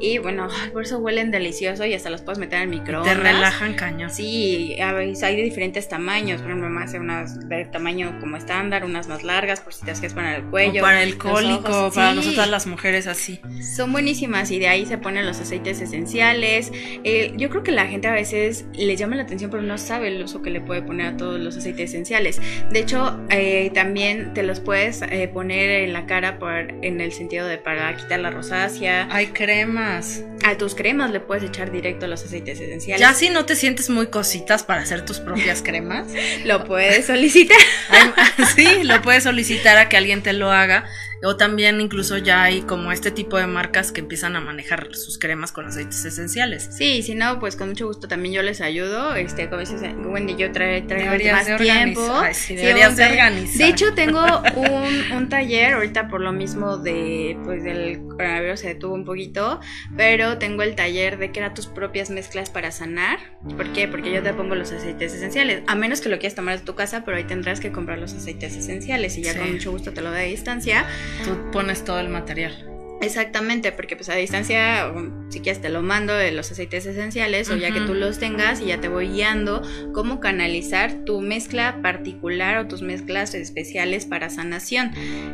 [0.00, 2.76] y bueno, ay, por eso huelen delicioso y hasta los puedes meter en el te
[2.80, 3.16] microondas.
[3.16, 4.10] relajan cañón.
[4.10, 6.40] Sí, a veces hay de diferentes tamaños.
[6.42, 10.14] Por ejemplo, hace unas de tamaño como estándar, unas más largas, por si te quieres
[10.14, 10.80] poner el cuello.
[10.80, 12.16] o para el cólico, para Sí.
[12.16, 13.40] nosotras las mujeres así.
[13.76, 16.70] Son buenísimas y de ahí se ponen los aceites esenciales.
[17.04, 20.08] Eh, yo creo que la gente a veces le llama la atención pero no sabe
[20.08, 22.40] el uso que le puede poner a todos los aceites esenciales.
[22.70, 27.12] De hecho, eh, también te los puedes eh, poner en la cara por, en el
[27.12, 29.08] sentido de para quitar la rosácea.
[29.10, 30.22] Hay cremas.
[30.44, 33.00] A tus cremas le puedes echar directo los aceites esenciales.
[33.00, 36.06] Ya si no te sientes muy cositas para hacer tus propias cremas,
[36.44, 37.58] Lo puedes solicitar.
[38.54, 40.84] sí, lo puedes solicitar a que alguien te lo haga.
[41.26, 45.18] O también incluso ya hay como este tipo de marcas que empiezan a manejar sus
[45.18, 46.68] cremas con aceites esenciales.
[46.70, 49.16] Sí, si no, pues con mucho gusto también yo les ayudo.
[49.16, 50.86] Este, como dices, Wendy, yo traigo
[51.32, 52.22] más tiempo.
[52.48, 53.58] deberías de organizar.
[53.58, 58.68] De hecho, tengo un, un, taller ahorita por lo mismo de, pues del coronavirus se
[58.68, 59.58] detuvo un poquito,
[59.96, 63.18] pero tengo el taller de crear tus propias mezclas para sanar.
[63.56, 63.88] ¿Por qué?
[63.88, 65.64] Porque yo te pongo los aceites esenciales.
[65.66, 68.14] A menos que lo quieras tomar de tu casa, pero ahí tendrás que comprar los
[68.14, 70.86] aceites esenciales y ya con mucho gusto te lo doy a distancia.
[71.24, 72.66] Tú pones todo el material.
[73.00, 74.90] Exactamente, porque pues a distancia,
[75.28, 78.60] si quieres te lo mando de los aceites esenciales o ya que tú los tengas
[78.60, 79.60] y ya te voy guiando
[79.92, 84.92] cómo canalizar tu mezcla particular o tus mezclas especiales para sanación.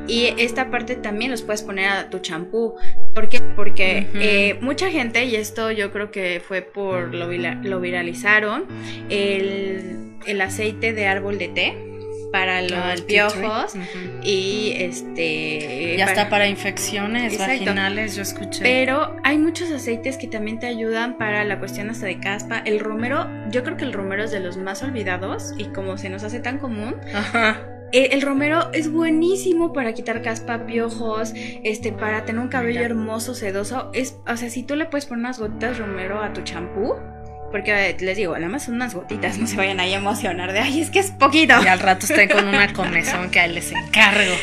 [0.09, 2.75] Y esta parte también los puedes poner a tu champú.
[3.15, 3.41] ¿Por qué?
[3.55, 8.67] Porque eh, mucha gente, y esto yo creo que fue por lo, lo viralizaron,
[9.09, 11.92] el, el aceite de árbol de té
[12.33, 13.75] para los piojos
[14.23, 18.63] y este ya está para infecciones vaginales yo escuché.
[18.63, 22.59] Pero hay muchos aceites que también te ayudan para la cuestión hasta de caspa.
[22.65, 26.09] El romero yo creo que el romero es de los más olvidados y como se
[26.09, 27.69] nos hace tan común Ajá.
[27.93, 33.35] Eh, el romero es buenísimo para quitar caspa, piojos, este, para tener un cabello hermoso,
[33.35, 33.91] sedoso.
[33.93, 36.95] Es, o sea, si tú le puedes poner unas gotitas de romero a tu champú,
[37.53, 40.61] porque les digo, nada más son unas gotitas, no se vayan ahí a emocionar de,
[40.61, 41.55] ay, es que es poquito.
[41.63, 44.35] Y al rato estén con una comezón que les encargo.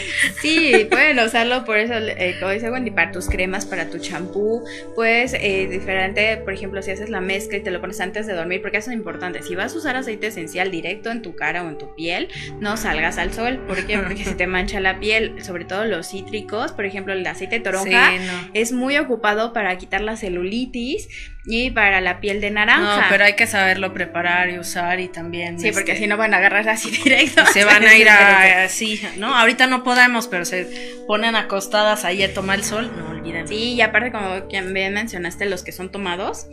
[0.41, 4.63] Sí, pueden usarlo por eso, eh, como dice Wendy, para tus cremas, para tu champú.
[4.95, 8.33] Pues, eh, diferente, por ejemplo, si haces la mezcla y te lo pones antes de
[8.33, 9.41] dormir, porque eso es importante.
[9.41, 12.77] Si vas a usar aceite esencial directo en tu cara o en tu piel, no
[12.77, 13.59] salgas al sol.
[13.67, 13.97] ¿Por qué?
[13.97, 17.61] Porque se te mancha la piel, sobre todo los cítricos, por ejemplo, el aceite de
[17.61, 18.11] toronja,
[18.53, 21.07] es muy ocupado para quitar la celulitis
[21.45, 22.97] y para la piel de naranja.
[22.97, 25.59] No, pero hay que saberlo preparar y usar y también.
[25.59, 27.45] Sí, porque este, si no van a agarrar así directo.
[27.47, 29.35] Se van a ir a, así, ¿no?
[29.35, 33.47] Ahorita no podemos, pero se ponen acostadas ahí a tomar el sol, no olviden.
[33.47, 36.47] Sí, y aparte como bien mencionaste los que son tomados,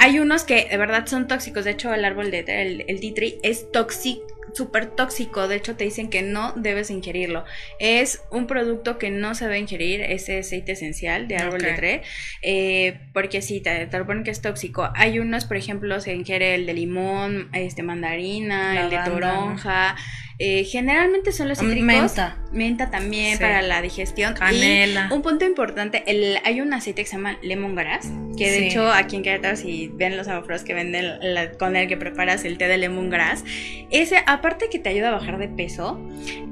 [0.00, 1.64] hay unos que de verdad son tóxicos.
[1.64, 5.76] De hecho, el árbol de el, el tea tree es tóxico súper tóxico, de hecho
[5.76, 7.44] te dicen que no debes ingerirlo.
[7.78, 12.02] Es un producto que no se debe ingerir, ese aceite esencial de árbol de té,
[12.42, 14.90] eh, porque sí, te, te, ponen que es tóxico.
[14.94, 19.96] Hay unos, por ejemplo, se ingiere el de limón, este mandarina, el de toronja.
[20.38, 21.86] Eh, generalmente son los cítricos.
[21.86, 22.38] Menta.
[22.52, 24.34] Menta también para la digestión.
[24.34, 25.08] Canela.
[25.10, 28.90] Y un punto importante, el, hay un aceite que se llama lemongrass, que de hecho
[28.90, 31.18] aquí en Querétaro si ven los afros que venden
[31.58, 33.44] con el que preparas el té de lemongrass,
[33.90, 36.00] ese aparte que te ayuda a bajar de peso,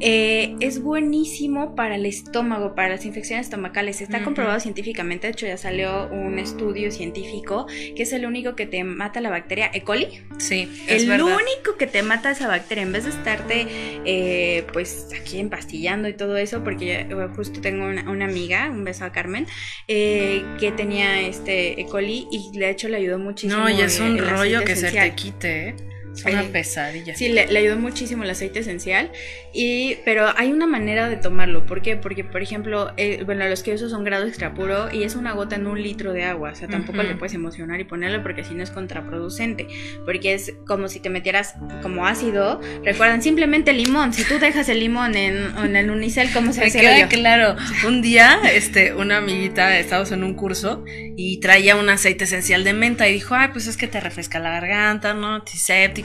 [0.00, 4.00] eh, es buenísimo para el estómago, para las infecciones estomacales.
[4.00, 7.66] Está comprobado científicamente, de hecho ya salió un estudio científico
[7.96, 9.82] que es el único que te mata la bacteria E.
[9.82, 10.22] coli.
[10.38, 13.66] Sí, es el único que te mata esa bacteria en vez de estarte
[14.04, 19.04] eh, pues aquí empastillando y todo eso, porque eh, justo tengo una, amiga, un beso
[19.04, 19.46] a Carmen,
[19.88, 21.86] eh, que tenía este E.
[21.86, 23.62] coli y de hecho le ayudó muchísimo.
[23.62, 25.74] No, y es un rollo que se te quite, ¿eh?
[26.14, 27.14] Es una pesadilla.
[27.14, 29.10] Sí, le, ayudó muchísimo el aceite esencial.
[29.52, 31.66] Y, pero hay una manera de tomarlo.
[31.66, 31.96] ¿Por qué?
[31.96, 35.32] Porque, por ejemplo, eh, bueno, los que uso son grado extra puro y es una
[35.32, 36.50] gota en un litro de agua.
[36.52, 39.66] O sea, tampoco le puedes emocionar y ponerlo porque si no es contraproducente.
[40.04, 42.60] Porque es como si te metieras como ácido.
[42.84, 44.12] Recuerdan, simplemente limón.
[44.12, 46.80] Si tú dejas el limón en, en el unicel, ¿cómo se hace?
[46.80, 47.56] queda claro.
[47.86, 50.84] Un día, este, una amiguita, estábamos en un curso
[51.16, 54.38] y traía un aceite esencial de menta y dijo, ay, pues es que te refresca
[54.38, 55.36] la garganta, ¿no?
[55.36, 56.03] Antiséptico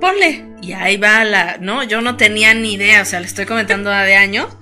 [0.00, 0.44] ponle.
[0.62, 1.82] Y ahí va la, ¿no?
[1.84, 4.56] Yo no tenía ni idea, o sea, le estoy comentando de años.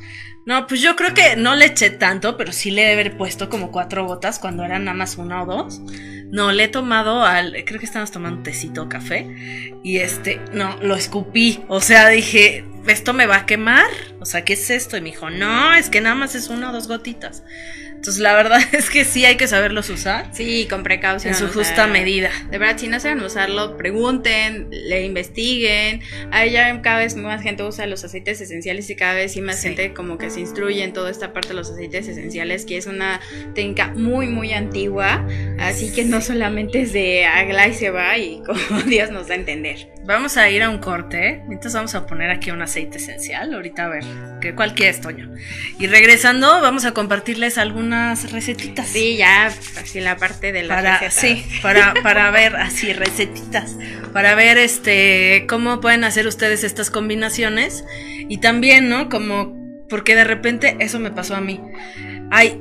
[0.47, 3.49] No, pues yo creo que no le eché tanto, pero sí le he haber puesto
[3.49, 5.81] como cuatro gotas cuando eran nada más una o dos.
[6.31, 10.97] No, le he tomado al, creo que estábamos tomando tecito café y este, no, lo
[10.97, 11.63] escupí.
[11.69, 13.87] O sea, dije, esto me va a quemar.
[14.21, 14.97] O sea, ¿qué es esto?
[14.97, 17.43] Y me dijo, no, es que nada más es una o dos gotitas.
[18.05, 20.27] Entonces, la verdad es que sí hay que saberlos usar.
[20.31, 21.33] Sí, con precaución.
[21.33, 22.31] En su justa medida.
[22.51, 26.03] De verdad, si no saben usarlo, pregunten, le investiguen.
[26.31, 29.63] Ahí ya cada vez más gente usa los aceites esenciales y cada vez sí más
[29.63, 32.85] gente como que se instruye en toda esta parte de los aceites esenciales, que es
[32.85, 33.23] una
[33.55, 35.27] técnica muy, muy antigua.
[35.59, 39.35] Así que no solamente es de agla y se va y como Dios nos da
[39.35, 39.89] a entender.
[40.05, 41.41] Vamos a ir a un corte.
[41.45, 43.55] Entonces vamos a poner aquí un aceite esencial.
[43.55, 44.05] Ahorita a ver,
[44.43, 45.31] ¿qué, ¿cuál quieres, Toño?
[45.79, 47.57] Y regresando, vamos a compartirles
[48.31, 48.89] recetitas.
[48.89, 53.77] Sí, ya, así la parte de la para, Sí, para, para ver así recetitas.
[54.13, 57.85] Para ver este cómo pueden hacer ustedes estas combinaciones.
[58.29, 59.09] Y también, ¿no?
[59.09, 59.55] Como,
[59.89, 61.61] porque de repente eso me pasó a mí.
[62.31, 62.61] Hay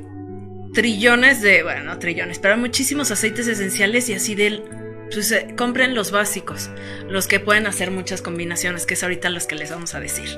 [0.74, 4.62] trillones de, bueno, no trillones, pero muchísimos aceites esenciales y así del
[5.10, 6.70] pues, eh, compren los básicos,
[7.08, 10.28] los que pueden hacer muchas combinaciones, que es ahorita los que les vamos a decir.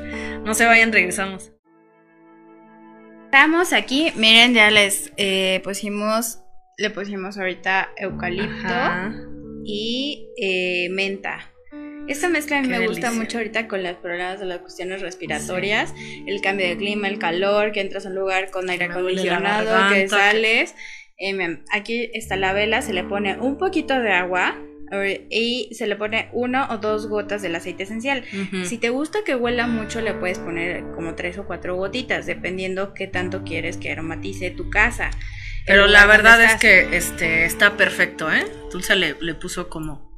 [0.45, 1.56] No se vayan, regresamos.
[3.37, 6.39] Estamos aquí, miren, ya les eh, pusimos,
[6.79, 8.75] le pusimos ahorita eucalipto
[9.63, 11.53] y eh, menta.
[12.09, 15.93] Esta mezcla me gusta mucho ahorita con los problemas de las cuestiones respiratorias,
[16.27, 20.09] el cambio de clima, el calor, que entras a un lugar con aire acondicionado, que
[20.09, 20.75] sales.
[21.19, 24.57] Eh, aquí está la vela, se le pone un poquito de agua,
[25.31, 28.25] y se le pone uno o dos gotas del aceite esencial.
[28.65, 32.95] Si te gusta que huela mucho, le puedes poner como tres o cuatro gotitas, dependiendo
[32.95, 35.11] qué tanto quieres que aromatice tu casa.
[35.67, 38.45] Pero la verdad es que este está perfecto, ¿eh?
[38.71, 40.13] Dulce le, le puso como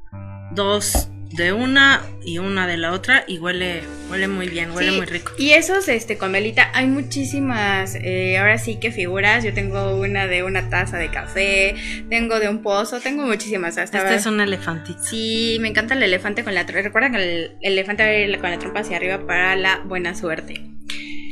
[0.52, 5.06] dos de una y una de la otra y huele, huele muy bien, huele muy
[5.06, 5.32] rico.
[5.38, 10.26] Y esos, este, con velita, hay muchísimas, eh, ahora sí que figuras, yo tengo una
[10.26, 11.74] de una taza de café,
[12.08, 13.78] tengo de un pozo, tengo muchísimas.
[13.78, 15.02] Hasta este es un elefantito.
[15.02, 18.58] Sí, me encanta el elefante con la trompa, recuerda que el, elefante va con la
[18.58, 20.62] trompa hacia arriba para la buena suerte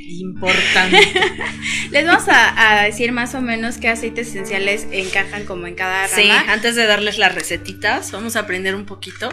[0.08, 0.98] importante.
[1.90, 6.16] Les vamos a, decir más o menos qué aceites esenciales encajan como en cada rama.
[6.16, 9.32] Sí, antes de darles las recetitas, vamos a aprender un poquito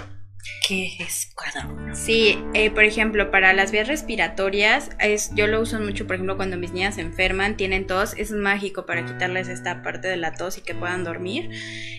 [0.67, 1.95] qué es cada uno.
[1.95, 6.37] Sí, eh, por ejemplo, para las vías respiratorias, es, yo lo uso mucho, por ejemplo,
[6.37, 10.33] cuando mis niñas se enferman, tienen tos, es mágico para quitarles esta parte de la
[10.33, 11.49] tos y que puedan dormir.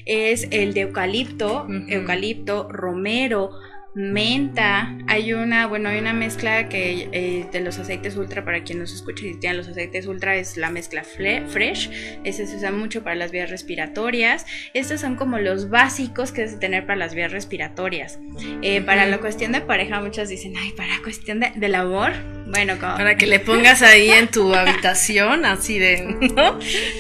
[0.07, 3.59] Es el de eucalipto, eucalipto, romero,
[3.95, 8.79] menta, hay una, bueno, hay una mezcla que eh, de los aceites ultra, para quien
[8.79, 11.91] nos escuche y tienen los aceites ultra, es la mezcla fresh,
[12.25, 16.59] ese se usa mucho para las vías respiratorias, estos son como los básicos que debes
[16.59, 18.19] tener para las vías respiratorias.
[18.63, 22.13] Eh, para la cuestión de pareja, muchos dicen, ay, para cuestión de, del amor,
[22.47, 22.97] bueno, como...
[22.97, 26.03] Para que le pongas ahí en tu habitación, así de,
[26.37, 26.59] ¿no?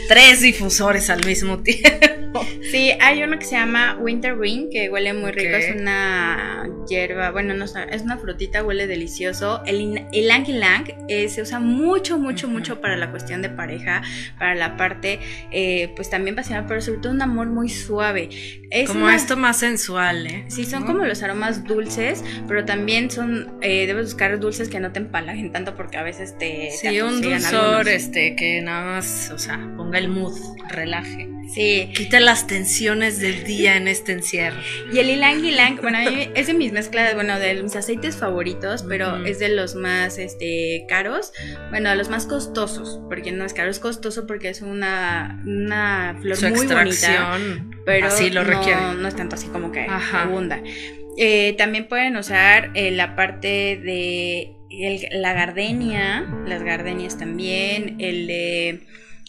[0.09, 2.45] Tres difusores al mismo tiempo.
[2.71, 7.31] Sí, hay uno que se llama Winter Ring, que huele muy rico, es una hierba,
[7.31, 9.63] bueno, no es una frutita, huele delicioso.
[9.67, 14.03] El, el lang lang eh, se usa mucho, mucho, mucho para la cuestión de pareja,
[14.39, 15.21] para la parte,
[15.53, 18.31] eh, pues también pasional, pero sobre todo un amor muy suave.
[18.71, 20.45] Es como esto más sensual, ¿eh?
[20.49, 24.91] Sí, son como los aromas dulces, pero también son, eh, debes buscar dulces que no
[24.91, 24.99] te
[25.35, 26.71] empalajen tanto porque a veces te...
[26.71, 30.35] Sí, un dulzor, este, que nada más, o sea, ponga el mood,
[30.69, 31.29] relaje.
[31.53, 31.91] Sí.
[31.95, 34.57] Quita las tensiones del día en este encierro.
[34.93, 35.99] Y el ylang ylang, bueno,
[36.35, 40.85] es de mis mezclas, bueno, de mis aceites favoritos, pero es de los más este,
[40.89, 41.33] caros,
[41.71, 46.17] bueno, de los más costosos, porque no es caro, es costoso porque es una, una
[46.21, 47.39] flor muy bonita.
[47.85, 48.81] Pero así lo requiere.
[48.97, 50.61] No, es tanto así como que abunda.
[51.17, 54.54] Eh, también pueden usar eh, la parte de
[55.13, 58.81] la gardenia, las gardenias también, el de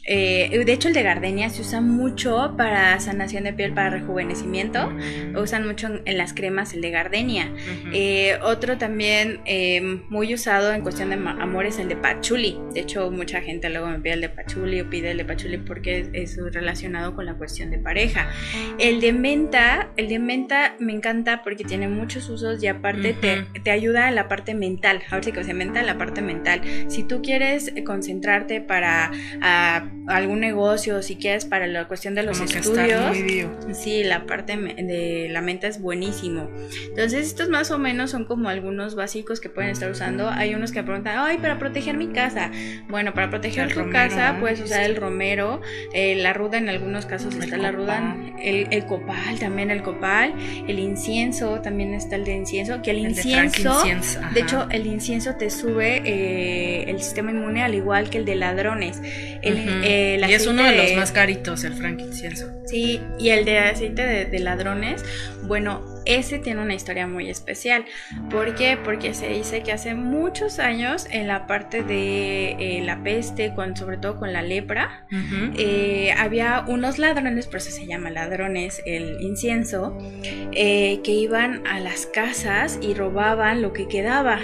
[0.08, 4.94] eh, de hecho, el de gardenia se usa mucho para sanación de piel, para rejuvenecimiento.
[5.36, 7.52] Usan mucho en, las cremas el de gardenia.
[7.92, 12.60] Eh, otro también eh, muy usado en cuestión de amor es el de pachuli.
[12.74, 15.58] De hecho, mucha gente luego me pide el de pachuli o pide el de pachuli
[15.58, 18.30] porque es, relacionado con la cuestión de pareja.
[18.78, 23.16] El de menta, el de menta me encanta porque tiene muchos usos y aparte
[23.64, 25.02] te, ayuda en la parte mental.
[25.10, 26.62] Ahora sí que se menta en la parte mental.
[26.88, 29.12] Si tú quieres concentrarte para
[30.08, 33.18] algún negocio, si quieres para la cuestión de los estudios,
[33.74, 36.50] sí, la parte de la mente es buenísimo.
[36.90, 40.30] Entonces, estos más o menos son como algunos básicos que pueden estar usando.
[40.30, 42.52] Hay unos que preguntan, ay, para proteger mi casa.
[42.88, 45.62] Bueno, para proteger tu casa puedes usar el romero,
[45.94, 50.34] eh, la ruda, en algunos casos está la ruda, el, copal, también el copal,
[50.68, 53.84] el incienso, también está el de incienso, que el, incienso,
[54.34, 58.36] de, hecho, el incienso te sube eh, el sistema inmune al igual que el de
[58.36, 59.02] ladrones.
[59.42, 59.58] El,
[60.28, 62.48] y es uno de los más caritos, el frankincenso.
[62.66, 65.04] Sí, y el de aceite de, ladrones,
[65.44, 67.86] bueno, ese tiene una historia muy especial.
[68.30, 68.78] ¿Por qué?
[68.84, 73.76] Porque se dice que hace muchos años en la parte de eh, la peste, con,
[73.78, 75.06] sobre todo con la lepra,
[75.58, 79.98] eh, había unos ladrones, por eso se llama ladrones el incienso,
[80.52, 84.40] eh, que iban a las casas y robaban lo que quedaba.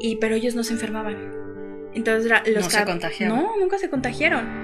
[0.00, 1.43] y, pero ellos no se enfermaban.
[1.94, 3.38] Entonces los no se contagiaron.
[3.38, 4.63] No, nunca se contagiaron.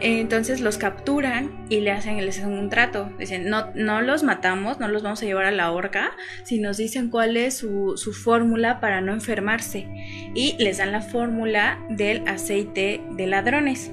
[0.00, 3.10] Entonces los capturan y le hacen, les hacen un trato.
[3.18, 6.12] Dicen, no, no los matamos, no los vamos a llevar a la horca,
[6.44, 9.88] si nos dicen cuál es su, su fórmula para no enfermarse.
[10.34, 13.92] Y les dan la fórmula del aceite de ladrones,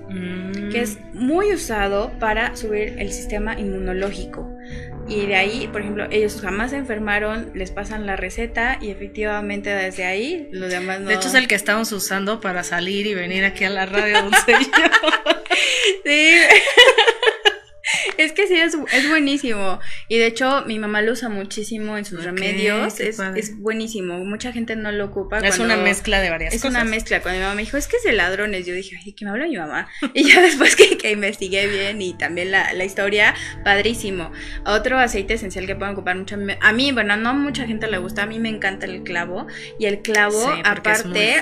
[0.71, 1.25] que es mm.
[1.25, 4.55] muy usado para subir el sistema inmunológico.
[5.07, 9.69] Y de ahí, por ejemplo, ellos jamás se enfermaron, les pasan la receta y efectivamente
[9.69, 11.09] desde ahí los demás no.
[11.09, 14.17] De hecho es el que estamos usando para salir y venir aquí a la radio,
[16.03, 16.41] sí.
[18.17, 19.79] Es que sí es es, buenísimo.
[20.07, 22.99] Y de hecho, mi mamá lo usa muchísimo en sus remedios.
[22.99, 24.17] Es, es, buenísimo.
[24.25, 25.39] Mucha gente no lo ocupa.
[25.39, 26.65] Es una mezcla de varias cosas.
[26.65, 27.21] Es una mezcla.
[27.21, 29.31] Cuando mi mamá me dijo, es que es de ladrones, yo dije, ay, ¿qué me
[29.31, 29.87] habla mi mamá?
[30.13, 34.31] Y ya después que, que investigué bien y también la, la, historia, padrísimo.
[34.65, 36.37] Otro aceite esencial que pueden ocupar mucho.
[36.61, 38.23] A mí, bueno, no mucha gente le gusta.
[38.23, 39.47] A mí me encanta el clavo.
[39.79, 41.41] Y el clavo, aparte,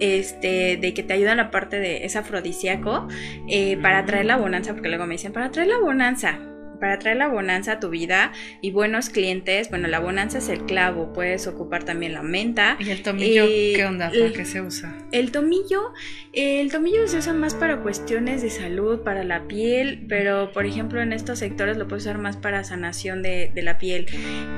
[0.00, 3.08] este, de que te ayuda en la parte de es afrodisíaco,
[3.48, 6.51] eh, para traer la bonanza, porque luego me dicen, para traer la bonanza descansa.
[6.82, 10.64] Para traer la bonanza a tu vida y buenos clientes, bueno, la bonanza es el
[10.64, 12.76] clavo, puedes ocupar también la menta.
[12.80, 14.10] ¿Y el tomillo eh, qué onda?
[14.10, 14.92] ¿Para qué se usa?
[15.12, 15.92] El tomillo,
[16.32, 21.00] el tomillo se usa más para cuestiones de salud, para la piel, pero por ejemplo
[21.00, 24.06] en estos sectores lo puedes usar más para sanación de, la piel.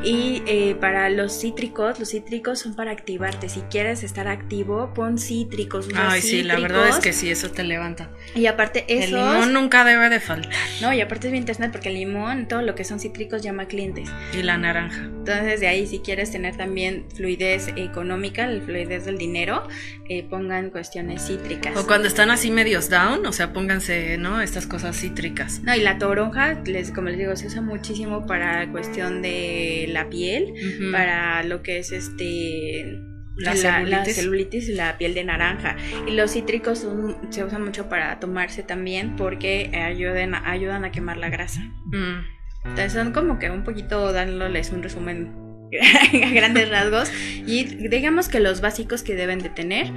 [0.03, 3.51] Y eh, para los cítricos, los cítricos son para activarte.
[3.51, 5.91] Si quieres estar activo, pon cítricos.
[5.95, 8.09] Ay, sí, la verdad es que sí, eso te levanta.
[8.35, 9.19] Y aparte eso...
[9.19, 10.51] El limón nunca debe de faltar.
[10.81, 12.14] No, y aparte es bien interesante porque el limón
[12.49, 14.09] todo lo que son cítricos llama clientes.
[14.33, 15.05] Y la naranja.
[15.05, 19.67] Entonces de ahí si quieres tener también fluidez económica, el fluidez del dinero,
[20.09, 21.77] eh, pongan cuestiones cítricas.
[21.77, 24.41] O cuando están así medios down, o sea, pónganse, ¿no?
[24.41, 25.61] Estas cosas cítricas.
[25.63, 30.09] No, y la toronja, les, como les digo, se usa muchísimo para cuestión de la
[30.09, 30.55] piel,
[30.93, 33.57] para lo que es este la,
[34.05, 34.69] celulitis.
[34.69, 35.77] y la piel de naranja.
[36.07, 36.87] Y los cítricos
[37.31, 41.61] se usan mucho para tomarse también porque ayudan, ayudan a quemar la grasa.
[41.87, 42.35] Mm.
[42.65, 45.45] Entonces son como que un poquito dándoles un resumen
[46.25, 47.11] a grandes rasgos
[47.47, 49.93] y digamos que los básicos que deben de tener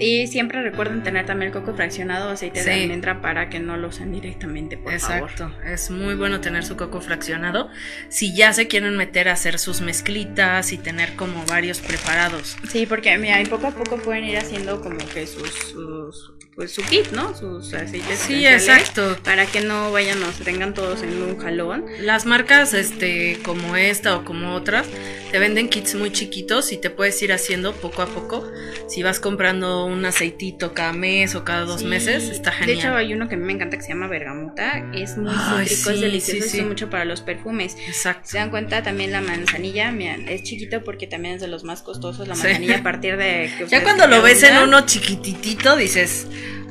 [0.00, 3.76] y siempre recuerden tener también el coco fraccionado o aceite de almendra para que no
[3.76, 5.54] lo usen directamente, por Exacto.
[5.64, 7.70] Es muy bueno tener su coco fraccionado.
[8.08, 12.56] Si ya se quieren meter a hacer sus mezclitas y tener como varios preparados.
[12.68, 16.82] Sí, porque mira, y poco a poco pueden ir haciendo como que sus, pues su
[16.82, 17.34] kit, ¿no?
[17.34, 18.18] Sus aceites.
[18.18, 19.16] Sí, exacto.
[19.24, 21.84] Para que no vayan, o se tengan todos en un jalón.
[22.00, 24.86] Las marcas, este, como esta o como otras,
[25.30, 28.50] te venden kits muy chiquitos y te puedes ir haciendo poco a poco.
[28.88, 32.66] Si vas comprando un aceitito cada mes o cada dos meses, está genial.
[32.66, 34.90] De hecho, hay uno que a mí me encanta que se llama bergamuta.
[34.94, 37.76] Es muy rico, es delicioso, es mucho para los perfumes.
[37.86, 38.28] Exacto.
[38.28, 39.92] Se dan cuenta también la manzanilla,
[40.28, 42.28] es chiquito porque también es de los más costosos.
[42.28, 43.50] La manzanilla a partir de.
[43.68, 46.26] ya cuando lo ves en uno chiquititito, dices,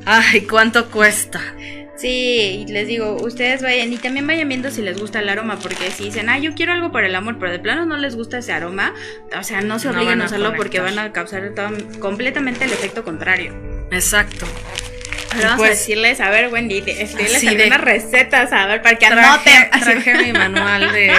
[0.06, 1.40] ay, ¿cuánto cuesta?
[2.00, 5.90] Sí, les digo, ustedes vayan y también vayan viendo si les gusta el aroma, porque
[5.90, 8.38] si dicen, ah, yo quiero algo para el amor, pero de plano no les gusta
[8.38, 8.94] ese aroma,
[9.38, 11.52] o sea, no se obliguen a usarlo porque van a causar
[11.98, 13.54] completamente el efecto contrario.
[13.90, 14.46] Exacto.
[15.30, 16.82] vamos a pues decirles, a ver, Wendy,
[17.46, 19.70] algunas recetas, a ver, para que anoten.
[19.70, 21.12] Traje mi manual de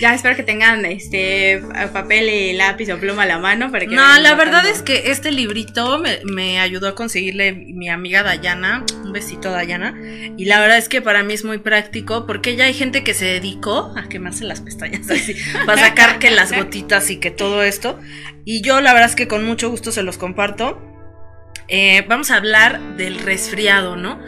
[0.00, 1.62] ya espero que tengan este
[1.92, 5.10] papel y lápiz o pluma a la mano para que No, la verdad es que
[5.10, 9.94] este librito me, ayudó a conseguirle mi amiga Dayana, un besito Dayana,
[10.36, 13.14] y la verdad es que para mí es muy práctico porque ya hay gente que
[13.14, 15.34] se dedicó a quemarse las pestañas así,
[15.66, 17.98] para sacar que las gotitas y que todo esto,
[18.44, 20.91] y yo la verdad es que con mucho gusto se los comparto.
[21.68, 24.20] Eh, vamos a hablar del resfriado, ¿no?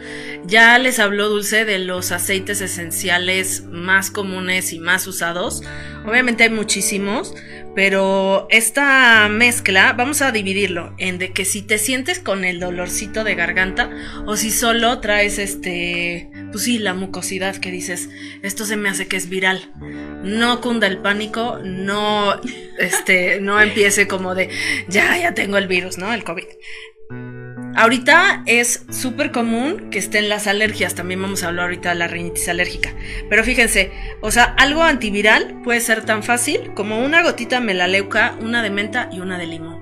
[0.47, 5.63] Ya les habló Dulce de los aceites esenciales más comunes y más usados.
[6.05, 7.33] Obviamente hay muchísimos,
[7.75, 13.23] pero esta mezcla vamos a dividirlo en de que si te sientes con el dolorcito
[13.23, 13.89] de garganta
[14.27, 18.09] o si solo traes este, pues sí, la mucosidad que dices,
[18.43, 19.71] esto se me hace que es viral.
[20.23, 22.39] No cunda el pánico, no
[22.77, 24.49] este, no empiece como de
[24.87, 26.13] ya ya tengo el virus, ¿no?
[26.13, 26.45] El COVID.
[27.75, 32.07] Ahorita es súper común que estén las alergias, también vamos a hablar ahorita de la
[32.07, 32.93] rinitis alérgica.
[33.29, 38.63] Pero fíjense, o sea, algo antiviral puede ser tan fácil como una gotita melaleuca, una
[38.63, 39.81] de menta y una de limón.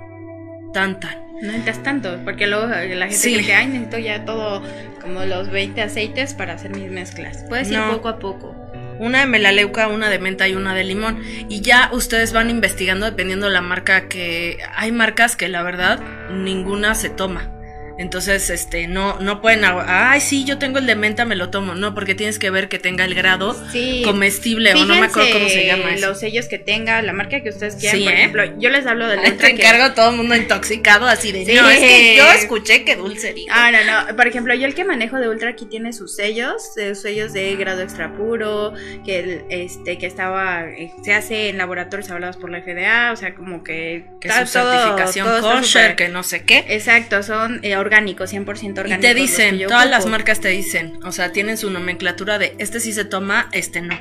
[0.73, 1.21] Tan tan.
[1.39, 4.63] No necesitas tanto, porque luego la gente dice, ay, necesito ya todo,
[4.99, 7.45] como los 20 aceites para hacer mis mezclas.
[7.47, 8.55] Puedes ir poco a poco
[8.99, 11.21] una de melaleuca, una de menta y una de limón.
[11.49, 15.99] Y ya ustedes van investigando dependiendo de la marca que hay marcas que la verdad
[16.31, 17.52] ninguna se toma.
[17.97, 21.75] Entonces, este, no, no pueden, ay, sí, yo tengo el de menta, me lo tomo.
[21.75, 23.55] No, porque tienes que ver que tenga el grado
[24.03, 27.49] comestible o no me acuerdo cómo se llama Los sellos que tenga, la marca que
[27.49, 28.03] ustedes quieran.
[28.03, 28.15] por ¿eh?
[28.15, 29.37] ejemplo, yo les hablo del.
[29.37, 33.35] Te encargo todo el mundo intoxicado así de, no, es que yo escuché que dulce
[33.49, 34.15] Ah, no, no.
[34.15, 37.55] Por ejemplo, yo el que manejo de Ultra aquí tiene sus sellos, sus sellos de
[37.55, 38.73] grado extra puro,
[39.05, 43.35] que, este, que estaba, eh, se hace en laboratorios hablados por la FDA, o sea,
[43.35, 44.05] como que...
[44.19, 46.65] Que su certificación kosher, que no sé qué.
[46.69, 47.59] Exacto, son...
[47.63, 48.97] Eh, orgánico, 100% orgánico.
[48.97, 52.79] Y te dicen, todas las marcas te dicen, o sea, tienen su nomenclatura de este
[52.79, 53.99] sí se toma, este no.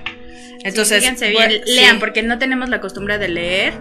[0.65, 3.75] Entonces, fíjense bien, lean, porque no tenemos la costumbre de leer,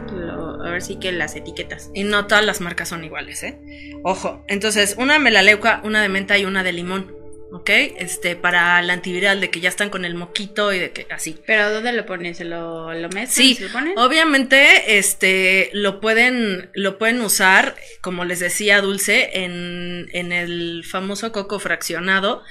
[0.63, 1.91] a ver si que las etiquetas.
[1.93, 3.59] Y no todas las marcas son iguales, ¿eh?
[4.03, 7.20] Ojo, entonces, una melaleuca, una de menta y una de limón.
[7.51, 7.69] ¿Ok?
[7.97, 11.37] Este, para el antiviral, de que ya están con el moquito y de que así.
[11.45, 12.37] ¿Pero dónde lo pones?
[12.37, 13.27] ¿Se lo, lo mezclan?
[13.27, 13.93] Sí, ¿Se lo ponen?
[13.97, 21.31] obviamente, este, lo pueden, lo pueden usar, como les decía Dulce, en, en el famoso
[21.31, 22.43] coco fraccionado.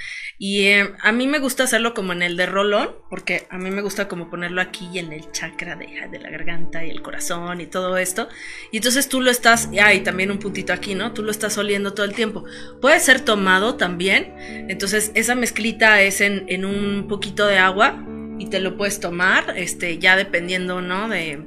[0.43, 3.70] Y eh, a mí me gusta hacerlo como en el de rolón, porque a mí
[3.70, 7.61] me gusta como ponerlo aquí en el chakra de, de la garganta y el corazón
[7.61, 8.26] y todo esto.
[8.72, 11.12] Y entonces tú lo estás, ah, y también un puntito aquí, ¿no?
[11.12, 12.47] Tú lo estás oliendo todo el tiempo.
[12.80, 14.34] Puede ser tomado también.
[14.70, 18.03] Entonces esa mezclita es en, en un poquito de agua
[18.41, 21.11] y te lo puedes tomar, este, ya dependiendo, ¿no?
[21.11, 21.41] De,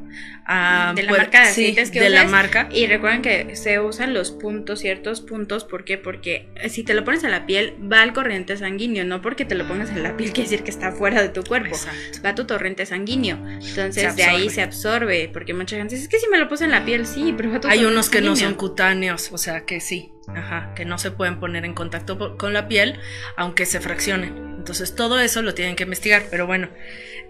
[0.46, 2.70] ah, de la marca de sí, aceites que de la marca.
[2.72, 5.66] Y recuerden que se usan los puntos, ciertos puntos.
[5.66, 5.98] ¿Por qué?
[5.98, 9.06] Porque si te lo pones a la piel, va al corriente sanguíneo.
[9.06, 11.44] No porque te lo pongas en la piel quiere decir que está fuera de tu
[11.44, 11.70] cuerpo.
[11.70, 12.20] Exacto.
[12.24, 13.38] Va a tu torrente sanguíneo.
[13.38, 15.32] Entonces de ahí se absorbe.
[15.34, 17.50] Porque mucha gente dice, es que si me lo puse en la piel, sí, pero
[17.50, 18.58] va a tu Hay unos que no son sanguíneo".
[18.60, 22.68] cutáneos, o sea que sí, ajá, que no se pueden poner en contacto con la
[22.68, 23.00] piel,
[23.36, 24.53] aunque se fraccionen.
[24.64, 26.70] Entonces todo eso lo tienen que investigar, pero bueno,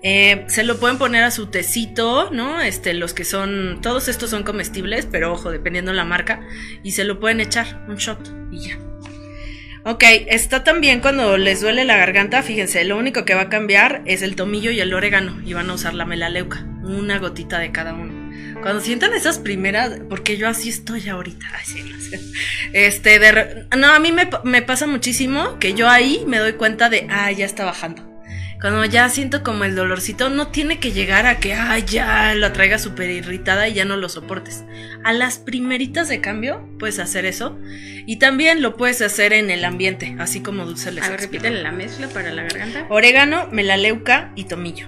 [0.04, 2.62] eh, se lo pueden poner a su tecito, ¿no?
[2.62, 6.48] Este, los que son, todos estos son comestibles, pero ojo, dependiendo la marca,
[6.84, 8.20] y se lo pueden echar un shot
[8.52, 8.78] y ya.
[9.84, 14.04] Ok, está también cuando les duele la garganta, fíjense, lo único que va a cambiar
[14.06, 17.72] es el tomillo y el orégano, y van a usar la melaleuca, una gotita de
[17.72, 18.23] cada uno.
[18.64, 22.20] Cuando sientan esas primeras, porque yo así estoy ahorita, ay, sí, no sé.
[22.74, 26.54] Este, de no, a mí me, pa- me pasa muchísimo que yo ahí me doy
[26.54, 28.10] cuenta de, ah, ya está bajando.
[28.62, 32.54] Cuando ya siento como el dolorcito, no tiene que llegar a que, ah, ya la
[32.54, 34.64] traiga súper irritada y ya no lo soportes.
[35.04, 37.60] A las primeritas de cambio puedes hacer eso.
[38.06, 41.62] Y también lo puedes hacer en el ambiente, así como Dulce les A ver, repítele
[41.62, 42.86] la mezcla para la garganta.
[42.90, 44.88] Orégano, melaleuca y tomillo.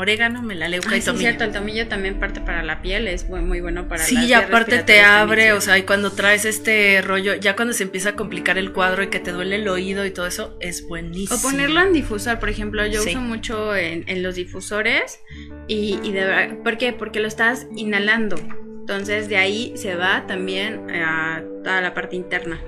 [0.00, 1.20] Orégano, melaleuca Ay, y sí, tomillo.
[1.28, 4.24] cierto, el tomillo también parte para la piel, es muy, muy bueno para Sí, las
[4.24, 7.74] y vías aparte te abre, también, o sea, y cuando traes este rollo, ya cuando
[7.74, 10.56] se empieza a complicar el cuadro y que te duele el oído y todo eso,
[10.60, 11.38] es buenísimo.
[11.38, 13.10] O ponerlo en difusor, por ejemplo, yo Sí.
[13.10, 15.20] uso mucho en, en los difusores
[15.68, 16.92] y, y de verdad, ¿por qué?
[16.92, 18.36] Porque lo estás inhalando.
[18.80, 22.60] Entonces de ahí se va también a toda la parte interna.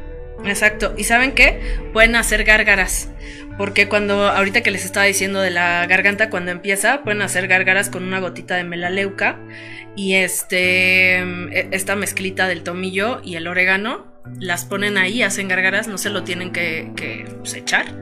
[0.45, 0.95] Exacto.
[0.97, 1.61] ¿Y saben qué?
[1.93, 3.11] Pueden hacer gárgaras.
[3.59, 7.91] Porque cuando, ahorita que les estaba diciendo de la garganta, cuando empieza, pueden hacer gárgaras
[7.91, 9.39] con una gotita de melaleuca
[9.95, 15.87] y este, e- esta mezclita del tomillo y el orégano, las ponen ahí, hacen gárgaras,
[15.87, 17.95] no se lo tienen que, que pues, echar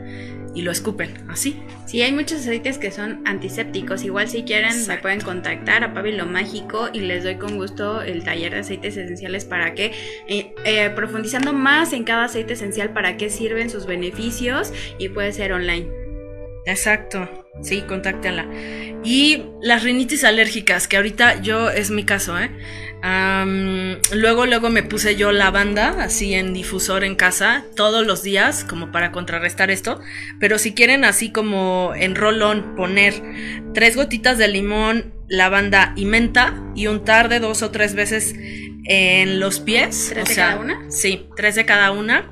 [0.55, 1.63] y lo escupen, así.
[1.87, 4.03] Sí, hay muchos aceites que son antisépticos.
[4.05, 5.03] Igual si quieren me Exacto.
[5.03, 9.45] pueden contactar a Pabilo Mágico y les doy con gusto el taller de aceites esenciales
[9.45, 9.93] para que,
[10.29, 15.33] eh, eh, profundizando más en cada aceite esencial, para qué sirven sus beneficios y puede
[15.33, 15.89] ser online.
[16.67, 17.29] Exacto,
[17.63, 18.47] sí, contáctenla.
[19.03, 22.51] Y las rinitis alérgicas, que ahorita yo es mi caso, ¿eh?
[23.03, 28.93] Luego, luego me puse yo lavanda, así en difusor en casa, todos los días, como
[28.93, 30.01] para contrarrestar esto.
[30.39, 33.15] Pero si quieren así como en rolón poner
[33.75, 38.35] tres gotitas de limón, lavanda y menta y untar de dos o tres veces
[38.85, 40.09] en los pies.
[40.11, 40.91] ¿Tres o de sea, cada una?
[40.91, 42.31] Sí, tres de cada una.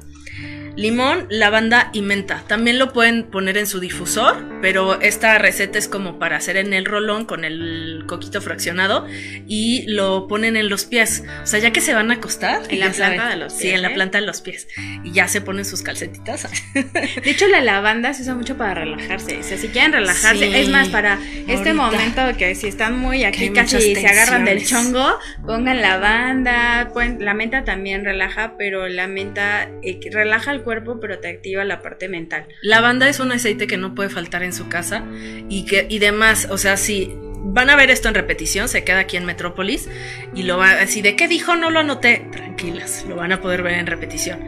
[0.78, 2.44] Limón, lavanda y menta.
[2.46, 6.72] También lo pueden poner en su difusor, pero esta receta es como para hacer en
[6.72, 9.04] el rolón con el coquito fraccionado
[9.48, 11.24] y lo ponen en los pies.
[11.42, 12.62] O sea, ya que se van a acostar.
[12.68, 13.16] En la saben.
[13.16, 13.94] planta de los Sí, pies, en la ¿eh?
[13.94, 14.68] planta de los pies.
[15.02, 16.48] Y ya se ponen sus calcetitas.
[16.74, 19.38] De hecho, la lavanda se usa mucho para relajarse.
[19.38, 21.18] O sea, si quieren relajarse, Sí, es más para
[21.48, 26.90] este momento que si están muy aquí casi se agarran del chongo, pongan lavanda.
[26.94, 30.67] pueden- la menta también relaja, pero la menta eh, relaja el cuerpo,
[31.00, 32.46] pero te activa la parte mental.
[32.62, 35.04] Lavanda es un aceite que no puede faltar en su casa
[35.48, 39.00] y que y demás, o sea, si van a ver esto en repetición, se queda
[39.00, 39.88] aquí en Metrópolis
[40.34, 43.62] y lo va así de qué dijo, no lo anoté, tranquilas, lo van a poder
[43.62, 44.40] ver en repetición.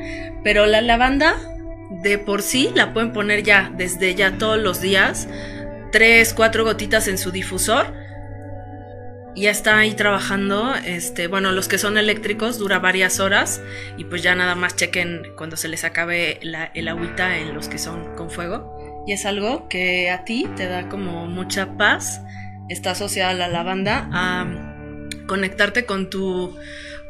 [0.44, 1.36] Pero la lavanda
[2.02, 5.28] de por sí la pueden poner ya desde ya todos los días,
[5.92, 7.99] tres, cuatro gotitas en su difusor.
[9.36, 13.62] Ya está ahí trabajando, este, bueno, los que son eléctricos dura varias horas
[13.96, 17.78] y pues ya nada más chequen cuando se les acabe el agüita en los que
[17.78, 19.04] son con fuego.
[19.06, 22.20] Y es algo que a ti te da como mucha paz,
[22.68, 24.46] está asociada a la lavanda, a
[25.26, 26.56] conectarte con tu,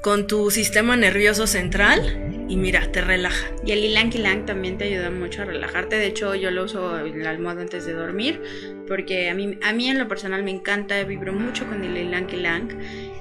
[0.00, 3.46] con tu sistema nervioso central y mira, te relaja.
[3.64, 5.96] Y el ylang ylang también te ayuda mucho a relajarte.
[5.96, 8.42] De hecho, yo lo uso en la almohada antes de dormir
[8.88, 12.28] porque a mí, a mí en lo personal me encanta, vibro mucho con el ylang
[12.28, 12.68] ylang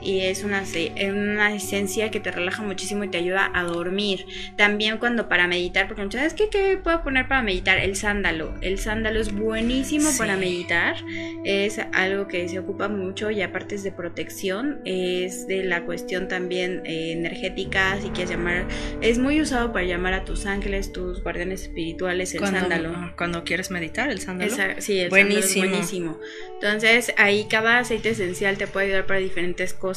[0.01, 0.63] y es una,
[1.09, 4.25] una esencia que te relaja muchísimo y te ayuda a dormir.
[4.55, 7.77] También cuando para meditar, porque muchas veces, ¿qué, qué puedo poner para meditar?
[7.79, 8.53] El sándalo.
[8.61, 10.17] El sándalo es buenísimo Sí.
[10.17, 10.95] para meditar.
[11.43, 14.79] Es algo que se ocupa mucho y aparte es de protección.
[14.85, 18.65] Es de la cuestión también eh, energética, si quieres llamar.
[19.01, 22.91] Es muy usado para llamar a tus ángeles, tus guardianes espirituales, el cuando, sándalo.
[22.95, 24.51] ah, Cuando quieres meditar, el sándalo.
[24.51, 25.41] Esa- sí, el Buenísimo.
[25.65, 26.19] sándalo es buenísimo.
[26.55, 29.88] Entonces, ahí cada aceite esencial te puede ayudar para diferentes cosas,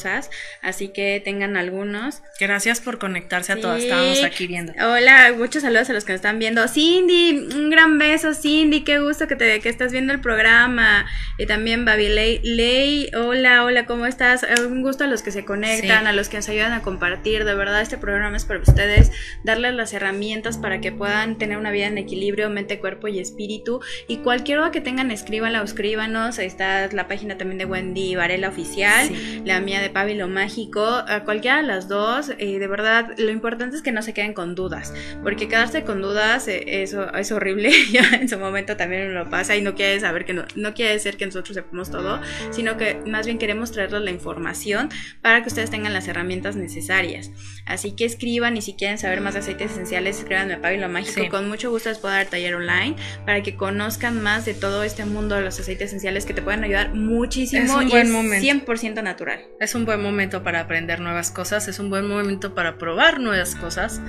[0.63, 2.23] así que tengan algunos.
[2.41, 3.79] Gracias por conectarse a todas.
[3.81, 3.85] Sí.
[3.89, 4.73] Estábamos aquí viendo.
[4.81, 6.67] Hola, muchos saludos a los que nos están viendo.
[6.69, 11.07] Cindy, un gran beso, Cindy, qué gusto que te que estás viendo el programa.
[11.39, 14.43] Y también Babi Ley, Ley, hola, hola, ¿cómo estás?
[14.43, 16.07] Eh, Un gusto a los que se conectan, Sí.
[16.09, 17.45] a los que nos ayudan a compartir.
[17.45, 19.11] De verdad, este programa es para ustedes,
[19.45, 23.81] darles las herramientas para que puedan tener una vida en equilibrio, mente, cuerpo y espíritu.
[24.09, 26.39] Y cualquier duda que tengan, escríbanla o escríbanos.
[26.39, 29.43] Ahí está la página también de Wendy Varela Oficial Sí.
[29.45, 33.77] la mía de Pablo Mágico, a cualquiera de las dos, eh, de verdad, lo importante
[33.77, 37.71] es que no se queden con dudas, porque quedarse con dudas eh, eso es horrible,
[37.93, 40.93] ya en su momento también lo pasa y no quiere saber que no, no quiere
[40.93, 42.21] decir que nosotros sepamos todo,
[42.51, 44.89] sino que más bien queremos traerles la información
[45.21, 47.31] para que ustedes tengan las herramientas necesarias.
[47.67, 51.23] Así que escriban y si quieren saber más de aceites esenciales, escríbanme a Pablo Mágico,
[51.23, 51.29] Sí.
[51.29, 55.05] con mucho gusto les puedo dar taller online para que conozcan más de todo este
[55.05, 58.13] mundo de los aceites esenciales que te pueden ayudar muchísimo Es un y buen es
[58.13, 58.45] momento.
[58.47, 59.41] 100% natural.
[59.61, 63.55] Es un buen momento para aprender nuevas cosas, es un buen momento para probar nuevas
[63.55, 64.01] cosas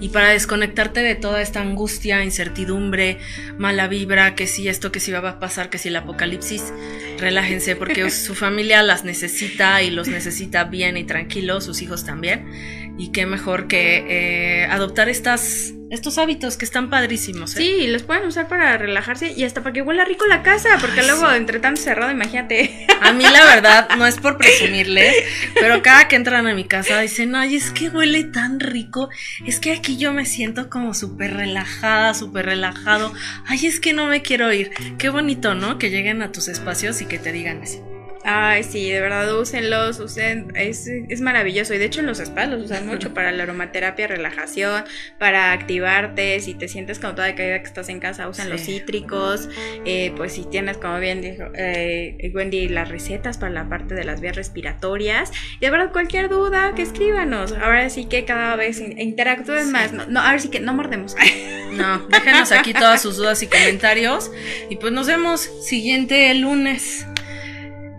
[0.00, 3.18] y para desconectarte de toda esta angustia, incertidumbre,
[3.58, 6.72] mala vibra, que si esto, que si va a pasar, que si el apocalipsis.
[7.18, 12.79] Relájense porque su familia las necesita y los necesita bien y tranquilos, sus hijos también.
[13.00, 17.56] Y qué mejor que eh, adoptar estas, estos hábitos que están padrísimos.
[17.56, 17.62] ¿eh?
[17.62, 21.00] Sí, los pueden usar para relajarse y hasta para que huela rico la casa, porque
[21.00, 21.36] Ay, luego sí.
[21.36, 22.86] entre tanto cerrado, imagínate.
[23.00, 25.14] A mí la verdad, no es por presumirles,
[25.58, 29.08] pero cada que entran a mi casa dicen, ay, es que huele tan rico,
[29.46, 33.14] es que aquí yo me siento como súper relajada, súper relajado,
[33.46, 34.72] ay, es que no me quiero ir.
[34.98, 35.78] Qué bonito, ¿no?
[35.78, 37.80] Que lleguen a tus espacios y que te digan así.
[38.22, 41.72] Ay, sí, de verdad, úsenlos, usen, es, es maravilloso.
[41.72, 44.84] Y de hecho en los spas los usan mucho para la aromaterapia, relajación,
[45.18, 46.38] para activarte.
[46.40, 48.52] Si te sientes como toda caída que estás en casa, usan Sí.
[48.52, 49.48] los cítricos.
[49.86, 54.04] Eh, pues si tienes, como bien dijo eh, Wendy, las recetas para la parte de
[54.04, 55.30] las vías respiratorias.
[55.58, 57.52] Y de verdad, cualquier duda, que escríbanos.
[57.52, 59.70] Ahora sí que cada vez in- interactúen Sí.
[59.72, 59.92] más.
[59.92, 61.16] No, no, ahora sí que no mordemos.
[61.70, 64.32] No, déjenos aquí todas sus dudas y comentarios
[64.70, 67.06] y pues nos vemos siguiente lunes.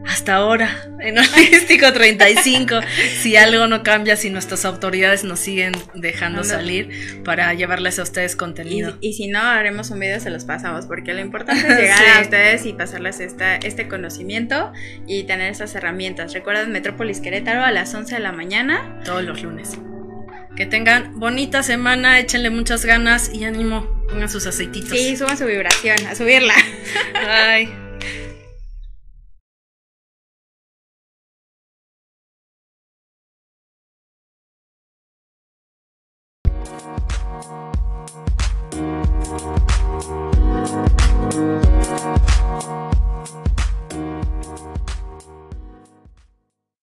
[0.07, 2.79] Hasta ahora, en Holístico 35,
[3.21, 8.33] si algo no cambia, si nuestras autoridades nos siguen dejando salir para llevarles a ustedes
[8.33, 8.97] Y, contenido.
[8.99, 12.03] y si no, haremos un video, se los pasamos, porque lo importante es llegar Sí.
[12.17, 14.73] a ustedes y pasarles esta, este conocimiento
[15.07, 16.33] y tener esas herramientas.
[16.33, 19.01] Recuerden Metrópolis Querétaro a las 11 de la mañana.
[19.05, 19.71] todos los lunes.
[20.55, 24.89] Que tengan bonita semana, échenle muchas ganas y ánimo, pongan sus aceititos.
[24.89, 26.53] Sí, suban su vibración, a subirla.
[27.13, 27.69] Bye.